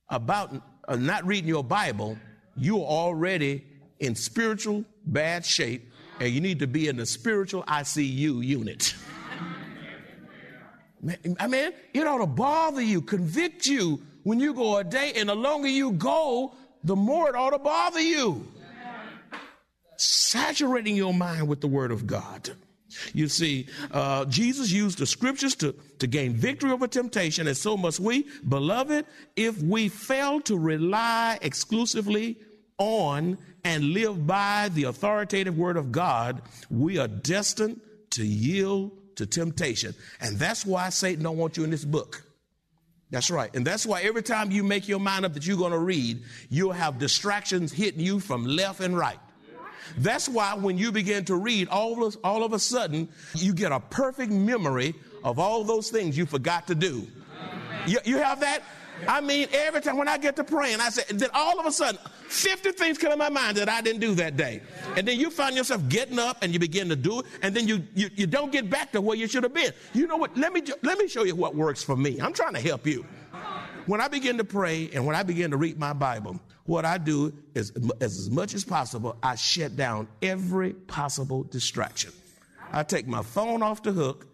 about 0.09 0.53
uh, 0.87 0.95
not 0.95 1.25
reading 1.25 1.47
your 1.47 1.63
Bible, 1.63 2.15
you're 2.55 2.85
already 2.85 3.65
in 3.99 4.13
spiritual 4.13 4.85
bad 5.07 5.43
shape 5.43 5.91
and 6.19 6.31
you 6.31 6.39
need 6.39 6.59
to 6.59 6.67
be 6.67 6.87
in 6.87 6.97
the 6.97 7.05
spiritual 7.07 7.63
ICU 7.63 8.45
unit. 8.45 8.93
I 11.39 11.47
mean, 11.47 11.71
it 11.91 12.05
ought 12.05 12.19
to 12.19 12.27
bother 12.27 12.81
you, 12.81 13.01
convict 13.01 13.65
you 13.65 14.03
when 14.21 14.39
you 14.39 14.53
go 14.53 14.77
a 14.77 14.83
day, 14.83 15.13
and 15.15 15.29
the 15.29 15.35
longer 15.35 15.67
you 15.67 15.93
go, 15.93 16.53
the 16.83 16.95
more 16.95 17.27
it 17.29 17.35
ought 17.35 17.51
to 17.51 17.59
bother 17.59 18.01
you. 18.01 18.45
Saturating 19.97 20.95
your 20.95 21.15
mind 21.15 21.47
with 21.47 21.59
the 21.59 21.67
Word 21.67 21.91
of 21.91 22.05
God. 22.05 22.51
You 23.13 23.27
see, 23.27 23.67
uh, 23.91 24.25
Jesus 24.25 24.71
used 24.71 24.97
the 24.97 25.05
scriptures 25.05 25.55
to, 25.55 25.75
to 25.99 26.07
gain 26.07 26.33
victory 26.33 26.71
over 26.71 26.87
temptation, 26.87 27.47
and 27.47 27.55
so 27.55 27.77
must 27.77 27.99
we. 27.99 28.25
Beloved, 28.47 29.05
if 29.35 29.61
we 29.61 29.89
fail 29.89 30.41
to 30.41 30.57
rely 30.57 31.37
exclusively 31.41 32.37
on 32.77 33.37
and 33.63 33.83
live 33.93 34.25
by 34.25 34.69
the 34.73 34.85
authoritative 34.85 35.57
word 35.57 35.77
of 35.77 35.91
God, 35.91 36.41
we 36.69 36.97
are 36.97 37.07
destined 37.07 37.81
to 38.11 38.25
yield 38.25 38.91
to 39.17 39.25
temptation. 39.25 39.93
And 40.21 40.37
that's 40.37 40.65
why 40.65 40.89
Satan 40.89 41.23
don't 41.23 41.37
want 41.37 41.57
you 41.57 41.63
in 41.63 41.69
this 41.69 41.85
book. 41.85 42.23
That's 43.11 43.31
right. 43.31 43.53
And 43.55 43.65
that's 43.65 43.85
why 43.85 44.01
every 44.01 44.21
time 44.21 44.51
you 44.51 44.63
make 44.63 44.87
your 44.87 44.99
mind 44.99 45.25
up 45.25 45.33
that 45.33 45.45
you're 45.45 45.57
going 45.57 45.71
to 45.71 45.79
read, 45.79 46.21
you'll 46.49 46.71
have 46.71 46.99
distractions 46.99 47.71
hitting 47.71 48.01
you 48.01 48.19
from 48.19 48.45
left 48.45 48.81
and 48.81 48.95
right. 48.97 49.17
That's 49.97 50.29
why 50.29 50.53
when 50.55 50.77
you 50.77 50.91
begin 50.91 51.25
to 51.25 51.35
read, 51.35 51.67
all 51.69 52.05
of, 52.05 52.17
all 52.23 52.43
of 52.43 52.53
a 52.53 52.59
sudden, 52.59 53.09
you 53.35 53.53
get 53.53 53.71
a 53.71 53.79
perfect 53.79 54.31
memory 54.31 54.95
of 55.23 55.39
all 55.39 55.63
those 55.63 55.89
things 55.89 56.17
you 56.17 56.25
forgot 56.25 56.67
to 56.67 56.75
do. 56.75 57.07
You, 57.87 57.99
you 58.05 58.17
have 58.17 58.39
that? 58.41 58.63
I 59.07 59.21
mean, 59.21 59.47
every 59.53 59.81
time 59.81 59.97
when 59.97 60.07
I 60.07 60.17
get 60.17 60.35
to 60.37 60.43
praying, 60.43 60.81
I 60.81 60.89
say, 60.89 61.03
then 61.09 61.29
all 61.33 61.59
of 61.59 61.65
a 61.65 61.71
sudden, 61.71 61.99
50 62.27 62.71
things 62.73 62.97
come 62.97 63.11
in 63.11 63.17
my 63.17 63.29
mind 63.29 63.57
that 63.57 63.69
I 63.69 63.81
didn't 63.81 64.01
do 64.01 64.13
that 64.15 64.37
day. 64.37 64.61
And 64.95 65.07
then 65.07 65.19
you 65.19 65.29
find 65.29 65.55
yourself 65.55 65.87
getting 65.89 66.19
up 66.19 66.43
and 66.43 66.53
you 66.53 66.59
begin 66.59 66.89
to 66.89 66.95
do 66.95 67.19
it, 67.19 67.25
and 67.41 67.55
then 67.55 67.67
you, 67.67 67.83
you, 67.95 68.09
you 68.15 68.27
don't 68.27 68.51
get 68.51 68.69
back 68.69 68.91
to 68.91 69.01
where 69.01 69.17
you 69.17 69.27
should 69.27 69.43
have 69.43 69.53
been. 69.53 69.71
You 69.93 70.07
know 70.07 70.17
what? 70.17 70.37
Let 70.37 70.53
me, 70.53 70.61
let 70.83 70.97
me 70.97 71.07
show 71.07 71.23
you 71.23 71.35
what 71.35 71.55
works 71.55 71.83
for 71.83 71.95
me. 71.95 72.19
I'm 72.19 72.33
trying 72.33 72.53
to 72.53 72.61
help 72.61 72.85
you. 72.85 73.05
When 73.85 74.01
I 74.01 74.07
begin 74.07 74.37
to 74.37 74.43
pray 74.43 74.89
and 74.93 75.05
when 75.05 75.15
I 75.15 75.23
begin 75.23 75.51
to 75.51 75.57
read 75.57 75.79
my 75.79 75.93
Bible, 75.93 76.39
what 76.69 76.85
I 76.85 76.99
do 76.99 77.33
is, 77.55 77.73
as 77.99 78.29
much 78.29 78.53
as 78.53 78.63
possible, 78.63 79.17
I 79.23 79.33
shut 79.33 79.75
down 79.75 80.07
every 80.21 80.73
possible 80.73 81.43
distraction. 81.43 82.11
I 82.71 82.83
take 82.83 83.07
my 83.07 83.23
phone 83.23 83.63
off 83.63 83.81
the 83.81 83.91
hook. 83.91 84.27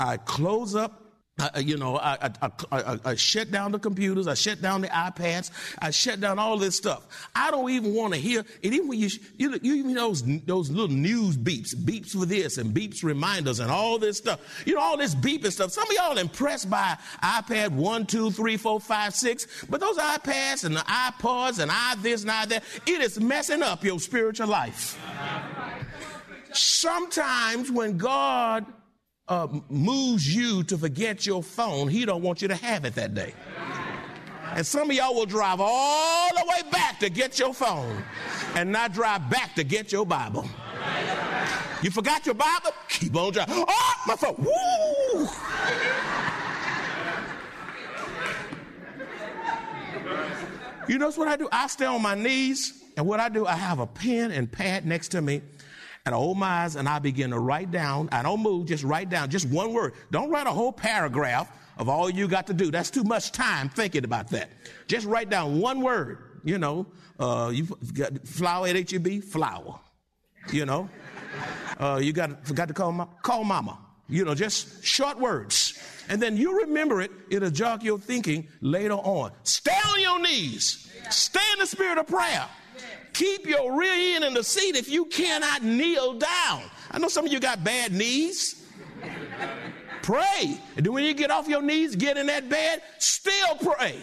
I 0.00 0.16
close 0.16 0.74
up 0.74 1.05
I, 1.38 1.58
you 1.58 1.76
know, 1.76 1.98
I, 1.98 2.30
I, 2.72 2.98
I, 3.04 3.14
shut 3.14 3.50
down 3.50 3.70
the 3.70 3.78
computers. 3.78 4.26
I 4.26 4.32
shut 4.32 4.62
down 4.62 4.80
the 4.80 4.88
iPads. 4.88 5.50
I 5.80 5.90
shut 5.90 6.18
down 6.18 6.38
all 6.38 6.56
this 6.56 6.78
stuff. 6.78 7.06
I 7.34 7.50
don't 7.50 7.68
even 7.68 7.92
want 7.92 8.14
to 8.14 8.18
hear. 8.18 8.42
And 8.64 8.72
even 8.72 8.88
when 8.88 8.98
you, 8.98 9.10
you, 9.36 9.58
you 9.60 9.84
know, 9.84 10.08
those, 10.08 10.22
those 10.46 10.70
little 10.70 10.96
news 10.96 11.36
beeps, 11.36 11.74
beeps 11.74 12.12
for 12.12 12.24
this 12.24 12.56
and 12.56 12.74
beeps 12.74 13.04
reminders 13.04 13.60
and 13.60 13.70
all 13.70 13.98
this 13.98 14.16
stuff. 14.16 14.40
You 14.64 14.76
know, 14.76 14.80
all 14.80 14.96
this 14.96 15.14
beeping 15.14 15.52
stuff. 15.52 15.72
Some 15.72 15.86
of 15.86 15.92
y'all 15.92 16.16
impressed 16.16 16.70
by 16.70 16.96
iPad 17.22 17.68
one, 17.72 18.06
two, 18.06 18.30
three, 18.30 18.56
four, 18.56 18.80
five, 18.80 19.14
six. 19.14 19.46
But 19.68 19.80
those 19.80 19.98
iPads 19.98 20.64
and 20.64 20.74
the 20.74 20.80
iPods 20.80 21.58
and 21.58 21.70
i 21.70 21.96
this 21.96 22.22
and 22.22 22.30
i 22.30 22.46
that, 22.46 22.64
it 22.86 23.00
is 23.02 23.20
messing 23.20 23.62
up 23.62 23.84
your 23.84 24.00
spiritual 24.00 24.46
life. 24.46 24.98
Sometimes 26.54 27.70
when 27.70 27.98
God 27.98 28.64
uh, 29.28 29.48
moves 29.68 30.34
you 30.34 30.62
to 30.64 30.78
forget 30.78 31.26
your 31.26 31.42
phone, 31.42 31.88
he 31.88 32.04
don't 32.04 32.22
want 32.22 32.42
you 32.42 32.48
to 32.48 32.54
have 32.54 32.84
it 32.84 32.94
that 32.94 33.14
day. 33.14 33.34
And 34.52 34.64
some 34.64 34.90
of 34.90 34.96
y'all 34.96 35.14
will 35.14 35.26
drive 35.26 35.60
all 35.60 36.30
the 36.34 36.44
way 36.48 36.70
back 36.70 37.00
to 37.00 37.10
get 37.10 37.38
your 37.38 37.52
phone 37.52 38.02
and 38.54 38.70
not 38.70 38.92
drive 38.92 39.28
back 39.28 39.54
to 39.56 39.64
get 39.64 39.92
your 39.92 40.06
Bible. 40.06 40.48
You 41.82 41.90
forgot 41.90 42.24
your 42.24 42.36
Bible? 42.36 42.70
Keep 42.88 43.16
on 43.16 43.32
driving. 43.32 43.64
Oh, 43.68 43.94
my 44.06 44.16
phone. 44.16 44.36
Woo! 44.38 45.28
You 50.88 50.98
know 50.98 51.10
what 51.10 51.28
I 51.28 51.36
do? 51.36 51.48
I 51.50 51.66
stay 51.66 51.84
on 51.84 52.00
my 52.00 52.14
knees, 52.14 52.84
and 52.96 53.06
what 53.06 53.18
I 53.18 53.28
do, 53.28 53.44
I 53.44 53.56
have 53.56 53.80
a 53.80 53.86
pen 53.86 54.30
and 54.30 54.50
pad 54.50 54.86
next 54.86 55.08
to 55.08 55.20
me, 55.20 55.42
and 56.06 56.14
I 56.14 56.18
hold 56.18 56.38
my 56.38 56.46
eyes 56.46 56.76
and 56.76 56.88
I 56.88 57.00
begin 57.00 57.30
to 57.30 57.38
write 57.38 57.72
down. 57.72 58.08
I 58.12 58.22
don't 58.22 58.40
move, 58.40 58.66
just 58.66 58.84
write 58.84 59.10
down 59.10 59.28
just 59.28 59.48
one 59.48 59.74
word. 59.74 59.94
Don't 60.12 60.30
write 60.30 60.46
a 60.46 60.50
whole 60.50 60.72
paragraph 60.72 61.50
of 61.76 61.88
all 61.88 62.08
you 62.08 62.28
got 62.28 62.46
to 62.46 62.54
do. 62.54 62.70
That's 62.70 62.90
too 62.90 63.02
much 63.02 63.32
time 63.32 63.68
thinking 63.68 64.04
about 64.04 64.28
that. 64.28 64.50
Just 64.86 65.04
write 65.04 65.28
down 65.28 65.60
one 65.60 65.80
word. 65.80 66.18
You 66.44 66.58
know, 66.58 66.86
uh, 67.18 67.50
you 67.52 67.66
got 67.92 68.26
flour 68.26 68.68
at 68.68 68.90
HEB, 68.90 69.24
flour. 69.24 69.80
You 70.52 70.64
know, 70.64 70.88
uh, 71.80 71.98
you 72.00 72.12
got 72.12 72.46
forgot 72.46 72.68
to 72.68 72.74
call 72.74 72.92
call 73.22 73.42
mama. 73.42 73.78
You 74.08 74.24
know, 74.24 74.36
just 74.36 74.84
short 74.84 75.18
words. 75.18 75.76
And 76.08 76.22
then 76.22 76.36
you 76.36 76.60
remember 76.60 77.00
it, 77.00 77.10
it'll 77.28 77.50
jog 77.50 77.82
your 77.82 77.98
thinking 77.98 78.46
later 78.60 78.94
on. 78.94 79.32
Stay 79.42 79.76
on 79.92 80.00
your 80.00 80.20
knees. 80.20 80.88
Stay 81.10 81.40
in 81.54 81.58
the 81.58 81.66
spirit 81.66 81.98
of 81.98 82.06
prayer. 82.06 82.46
Keep 83.16 83.46
your 83.46 83.78
rear 83.78 84.14
end 84.14 84.24
in 84.24 84.34
the 84.34 84.44
seat 84.44 84.76
if 84.76 84.90
you 84.90 85.06
cannot 85.06 85.62
kneel 85.62 86.18
down. 86.18 86.62
I 86.90 86.98
know 86.98 87.08
some 87.08 87.24
of 87.24 87.32
you 87.32 87.40
got 87.40 87.64
bad 87.64 87.90
knees. 87.90 88.62
pray. 90.02 90.60
And 90.76 90.84
then 90.84 90.92
when 90.92 91.02
you 91.02 91.14
get 91.14 91.30
off 91.30 91.48
your 91.48 91.62
knees, 91.62 91.96
get 91.96 92.18
in 92.18 92.26
that 92.26 92.50
bed, 92.50 92.82
still 92.98 93.56
pray. 93.56 93.96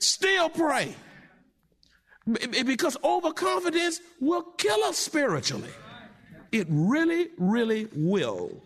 Still 0.00 0.50
pray. 0.50 0.94
Because 2.26 2.98
overconfidence 3.02 4.00
will 4.20 4.42
kill 4.58 4.84
us 4.84 4.98
spiritually. 4.98 5.70
It 6.52 6.66
really, 6.68 7.28
really 7.38 7.88
will. 7.96 8.62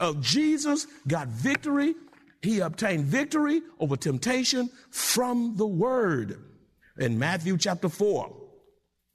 Uh, 0.00 0.14
Jesus 0.20 0.86
got 1.06 1.28
victory. 1.28 1.94
He 2.40 2.60
obtained 2.60 3.04
victory 3.04 3.60
over 3.78 3.98
temptation 3.98 4.70
from 4.90 5.58
the 5.58 5.66
word 5.66 6.42
in 6.98 7.18
Matthew 7.18 7.56
chapter 7.56 7.88
4, 7.88 8.34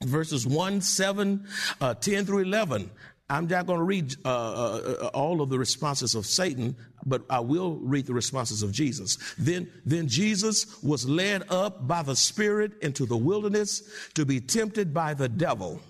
verses 0.04 0.48
1, 0.48 0.82
7, 0.82 1.48
uh, 1.82 1.94
10 1.94 2.26
through 2.26 2.40
11. 2.40 2.90
I'm 3.30 3.48
not 3.48 3.66
going 3.66 3.80
to 3.80 3.86
read 3.86 4.16
uh, 4.26 4.30
uh, 4.30 5.10
all 5.14 5.42
of 5.42 5.50
the 5.50 5.58
responses 5.58 6.14
of 6.14 6.26
Satan, 6.26 6.76
but 7.06 7.24
I 7.30 7.40
will 7.40 7.76
read 7.76 8.06
the 8.06 8.14
responses 8.14 8.64
of 8.64 8.72
Jesus. 8.72 9.18
Then, 9.38 9.72
then 9.86 10.08
Jesus 10.08 10.82
was 10.84 11.08
led 11.08 11.44
up 11.50 11.88
by 11.88 12.04
the 12.04 12.16
Spirit 12.16 12.74
into 12.82 13.06
the 13.06 13.18
wilderness 13.18 13.82
to 14.16 14.26
be 14.26 14.40
tempted 14.40 14.94
by 14.94 15.14
the 15.14 15.30
devil. 15.30 15.82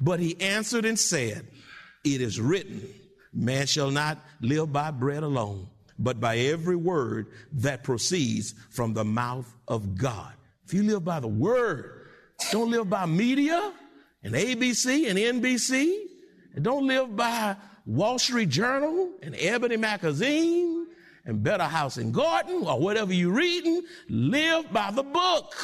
But 0.00 0.20
he 0.20 0.40
answered 0.40 0.84
and 0.84 0.98
said, 0.98 1.48
It 2.04 2.20
is 2.20 2.40
written, 2.40 2.88
man 3.32 3.66
shall 3.66 3.90
not 3.90 4.18
live 4.40 4.72
by 4.72 4.90
bread 4.90 5.22
alone, 5.22 5.68
but 5.98 6.20
by 6.20 6.36
every 6.38 6.76
word 6.76 7.26
that 7.52 7.84
proceeds 7.84 8.54
from 8.70 8.94
the 8.94 9.04
mouth 9.04 9.52
of 9.66 9.96
God. 9.96 10.34
If 10.68 10.74
you 10.74 10.82
live 10.82 11.02
by 11.02 11.18
the 11.18 11.28
word, 11.28 12.08
don't 12.52 12.70
live 12.70 12.90
by 12.90 13.06
media 13.06 13.72
and 14.22 14.34
ABC 14.34 15.08
and 15.08 15.42
NBC, 15.42 15.98
and 16.54 16.62
don't 16.62 16.86
live 16.86 17.16
by 17.16 17.56
Wall 17.86 18.18
Street 18.18 18.50
Journal 18.50 19.12
and 19.22 19.34
Ebony 19.38 19.78
Magazine 19.78 20.88
and 21.24 21.42
Better 21.42 21.64
House 21.64 21.96
and 21.96 22.12
Garden 22.12 22.66
or 22.66 22.78
whatever 22.78 23.14
you're 23.14 23.32
reading. 23.32 23.80
Live 24.10 24.70
by 24.70 24.90
the 24.90 25.02
book. 25.02 25.54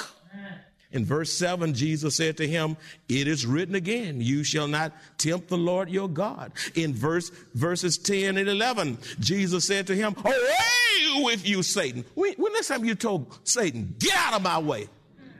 In 0.90 1.04
verse 1.04 1.30
7, 1.32 1.74
Jesus 1.74 2.16
said 2.16 2.38
to 2.38 2.48
him, 2.48 2.74
It 3.06 3.28
is 3.28 3.44
written 3.44 3.74
again, 3.74 4.22
you 4.22 4.42
shall 4.42 4.68
not 4.68 4.94
tempt 5.18 5.48
the 5.48 5.58
Lord 5.58 5.90
your 5.90 6.08
God. 6.08 6.52
In 6.76 6.94
verse 6.94 7.30
verses 7.52 7.98
10 7.98 8.38
and 8.38 8.48
11, 8.48 8.96
Jesus 9.20 9.66
said 9.66 9.86
to 9.88 9.94
him, 9.94 10.14
Away 10.24 11.22
with 11.24 11.46
you, 11.46 11.62
Satan. 11.62 12.04
When, 12.14 12.32
when 12.34 12.52
last 12.54 12.68
time 12.68 12.84
you 12.84 12.94
told 12.94 13.38
Satan, 13.44 13.94
Get 13.98 14.16
out 14.16 14.34
of 14.34 14.42
my 14.42 14.58
way? 14.58 14.88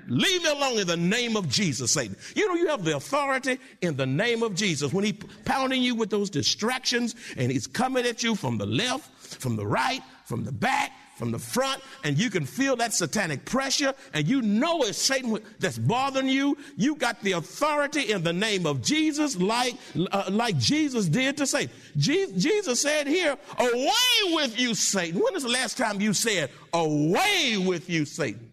Leave 0.09 0.43
me 0.43 0.51
alone 0.51 0.79
in 0.79 0.87
the 0.87 0.97
name 0.97 1.37
of 1.37 1.49
Jesus, 1.49 1.93
Satan. 1.93 2.17
You 2.35 2.49
know, 2.49 2.55
you 2.55 2.69
have 2.69 2.85
the 2.85 2.97
authority 2.97 3.59
in 3.81 3.97
the 3.97 4.07
name 4.07 4.43
of 4.43 4.55
Jesus. 4.55 4.93
When 4.93 5.05
he 5.05 5.13
pounding 5.45 5.83
you 5.83 5.95
with 5.95 6.11
those 6.11 6.31
distractions 6.31 7.15
and 7.37 7.51
he's 7.51 7.67
coming 7.67 8.05
at 8.07 8.23
you 8.23 8.35
from 8.35 8.59
the 8.59 8.67
left, 8.67 9.11
from 9.41 9.57
the 9.57 9.67
right, 9.67 10.03
from 10.25 10.45
the 10.45 10.53
back, 10.53 10.93
from 11.15 11.31
the 11.31 11.39
front 11.39 11.81
and 12.03 12.19
you 12.19 12.29
can 12.29 12.45
feel 12.45 12.77
that 12.77 12.93
satanic 12.93 13.45
pressure 13.45 13.95
and 14.13 14.27
you 14.27 14.43
know 14.43 14.83
it's 14.83 14.99
Satan 14.99 15.39
that's 15.59 15.79
bothering 15.79 16.29
you, 16.29 16.59
you 16.77 16.97
got 16.97 17.21
the 17.23 17.33
authority 17.33 18.13
in 18.13 18.23
the 18.23 18.33
name 18.33 18.67
of 18.67 18.83
Jesus 18.83 19.37
like, 19.37 19.75
uh, 20.11 20.25
like 20.31 20.59
Jesus 20.59 21.07
did 21.07 21.37
to 21.39 21.47
Satan. 21.47 21.75
Je- 21.97 22.33
Jesus 22.37 22.81
said 22.81 23.07
here, 23.07 23.37
away 23.59 24.35
with 24.35 24.59
you, 24.59 24.75
Satan. 24.75 25.21
When 25.21 25.37
is 25.37 25.45
the 25.45 25.51
last 25.51 25.79
time 25.79 26.01
you 26.01 26.13
said, 26.13 26.51
away 26.73 27.57
with 27.65 27.89
you, 27.89 28.05
Satan? 28.05 28.51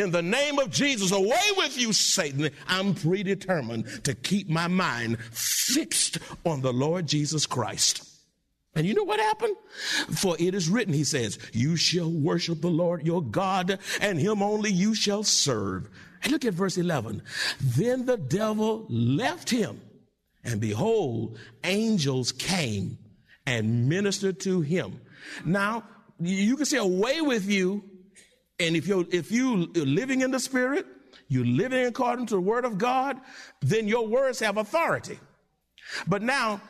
In 0.00 0.10
the 0.10 0.22
name 0.22 0.58
of 0.58 0.70
Jesus, 0.70 1.12
away 1.12 1.36
with 1.58 1.78
you, 1.78 1.92
Satan. 1.92 2.48
I'm 2.66 2.94
predetermined 2.94 4.02
to 4.04 4.14
keep 4.14 4.48
my 4.48 4.66
mind 4.66 5.20
fixed 5.20 6.16
on 6.46 6.62
the 6.62 6.72
Lord 6.72 7.06
Jesus 7.06 7.44
Christ. 7.44 8.08
And 8.74 8.86
you 8.86 8.94
know 8.94 9.04
what 9.04 9.20
happened? 9.20 9.56
For 10.16 10.36
it 10.38 10.54
is 10.54 10.70
written, 10.70 10.94
he 10.94 11.04
says, 11.04 11.38
you 11.52 11.76
shall 11.76 12.10
worship 12.10 12.62
the 12.62 12.70
Lord 12.70 13.04
your 13.04 13.22
God 13.22 13.78
and 14.00 14.18
him 14.18 14.42
only 14.42 14.72
you 14.72 14.94
shall 14.94 15.22
serve. 15.22 15.90
And 16.22 16.32
look 16.32 16.46
at 16.46 16.54
verse 16.54 16.78
11. 16.78 17.22
Then 17.60 18.06
the 18.06 18.16
devil 18.16 18.86
left 18.88 19.50
him 19.50 19.82
and 20.44 20.62
behold, 20.62 21.36
angels 21.62 22.32
came 22.32 22.96
and 23.44 23.86
ministered 23.86 24.40
to 24.40 24.62
him. 24.62 24.98
Now, 25.44 25.84
you 26.18 26.56
can 26.56 26.64
say 26.64 26.78
away 26.78 27.20
with 27.20 27.50
you. 27.50 27.84
And 28.60 28.76
if 28.76 28.86
you're, 28.86 29.06
if 29.10 29.32
you 29.32 29.70
are 29.76 29.80
living 29.80 30.20
in 30.20 30.30
the 30.30 30.38
spirit, 30.38 30.86
you're 31.28 31.46
living 31.46 31.86
according 31.86 32.26
to 32.26 32.34
the 32.34 32.40
word 32.40 32.64
of 32.64 32.78
God, 32.78 33.18
then 33.60 33.88
your 33.88 34.06
words 34.06 34.38
have 34.40 34.56
authority. 34.56 35.18
But 36.06 36.22
now 36.22 36.60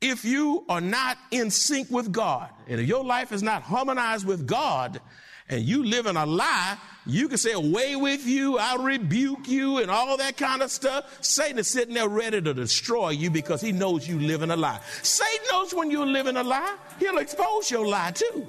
if 0.00 0.24
you 0.24 0.64
are 0.68 0.80
not 0.80 1.18
in 1.30 1.50
sync 1.50 1.90
with 1.90 2.10
God, 2.10 2.48
and 2.68 2.80
if 2.80 2.88
your 2.88 3.04
life 3.04 3.32
is 3.32 3.42
not 3.42 3.62
harmonized 3.62 4.26
with 4.26 4.46
God, 4.46 5.00
and 5.48 5.62
you 5.62 5.84
live 5.84 6.06
in 6.06 6.16
a 6.16 6.24
lie, 6.24 6.78
you 7.06 7.28
can 7.28 7.36
say, 7.36 7.52
away 7.52 7.96
with 7.96 8.24
you, 8.24 8.56
I'll 8.56 8.82
rebuke 8.82 9.48
you, 9.48 9.78
and 9.78 9.90
all 9.90 10.16
that 10.16 10.36
kind 10.36 10.62
of 10.62 10.70
stuff. 10.70 11.18
Satan 11.22 11.58
is 11.58 11.66
sitting 11.66 11.94
there 11.94 12.08
ready 12.08 12.40
to 12.40 12.54
destroy 12.54 13.10
you 13.10 13.30
because 13.30 13.60
he 13.60 13.72
knows 13.72 14.08
you 14.08 14.18
live 14.20 14.42
in 14.42 14.52
a 14.52 14.56
lie. 14.56 14.80
Satan 15.02 15.46
knows 15.50 15.74
when 15.74 15.90
you're 15.90 16.06
living 16.06 16.36
a 16.36 16.42
lie, 16.44 16.76
he'll 16.98 17.18
expose 17.18 17.70
your 17.70 17.86
lie 17.86 18.12
too. 18.12 18.46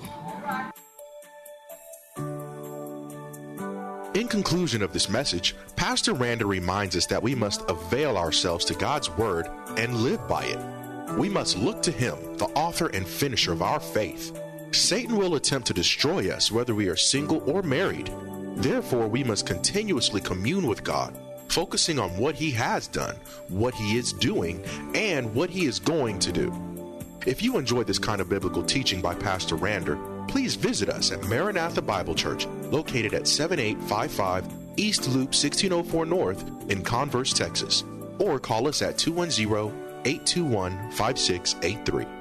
In 4.13 4.27
conclusion 4.27 4.83
of 4.83 4.91
this 4.91 5.07
message, 5.07 5.55
Pastor 5.77 6.13
Rander 6.13 6.45
reminds 6.45 6.97
us 6.97 7.05
that 7.05 7.23
we 7.23 7.33
must 7.33 7.63
avail 7.69 8.17
ourselves 8.17 8.65
to 8.65 8.73
God's 8.73 9.09
word 9.11 9.47
and 9.77 10.03
live 10.03 10.27
by 10.27 10.43
it. 10.43 10.59
We 11.17 11.29
must 11.29 11.57
look 11.57 11.81
to 11.83 11.91
Him, 11.91 12.17
the 12.35 12.47
author 12.47 12.87
and 12.87 13.07
finisher 13.07 13.53
of 13.53 13.61
our 13.61 13.79
faith. 13.79 14.37
Satan 14.71 15.15
will 15.15 15.35
attempt 15.35 15.67
to 15.67 15.73
destroy 15.73 16.29
us 16.29 16.51
whether 16.51 16.75
we 16.75 16.89
are 16.89 16.97
single 16.97 17.41
or 17.49 17.61
married. 17.61 18.11
Therefore, 18.57 19.07
we 19.07 19.23
must 19.23 19.47
continuously 19.47 20.19
commune 20.19 20.67
with 20.67 20.83
God, 20.83 21.17
focusing 21.47 21.97
on 21.97 22.09
what 22.17 22.35
He 22.35 22.51
has 22.51 22.87
done, 22.87 23.15
what 23.47 23.73
He 23.75 23.97
is 23.97 24.11
doing, 24.11 24.61
and 24.93 25.33
what 25.33 25.49
He 25.49 25.67
is 25.67 25.79
going 25.79 26.19
to 26.19 26.33
do. 26.33 26.53
If 27.25 27.41
you 27.41 27.57
enjoyed 27.57 27.87
this 27.87 27.99
kind 27.99 28.19
of 28.19 28.27
biblical 28.27 28.63
teaching 28.63 28.99
by 28.99 29.15
Pastor 29.15 29.55
Rander, 29.55 29.97
please 30.31 30.55
visit 30.55 30.87
us 30.87 31.11
at 31.11 31.21
Maranatha 31.25 31.81
Bible 31.81 32.15
Church, 32.15 32.47
located 32.71 33.13
at 33.13 33.27
7855 33.27 34.45
East 34.77 35.07
Loop 35.07 35.33
1604 35.35 36.05
North 36.05 36.45
in 36.71 36.81
Converse, 36.81 37.33
Texas, 37.33 37.83
or 38.17 38.39
call 38.39 38.67
us 38.67 38.81
at 38.81 38.97
210 38.97 39.67
821 40.05 40.91
5683. 40.91 42.20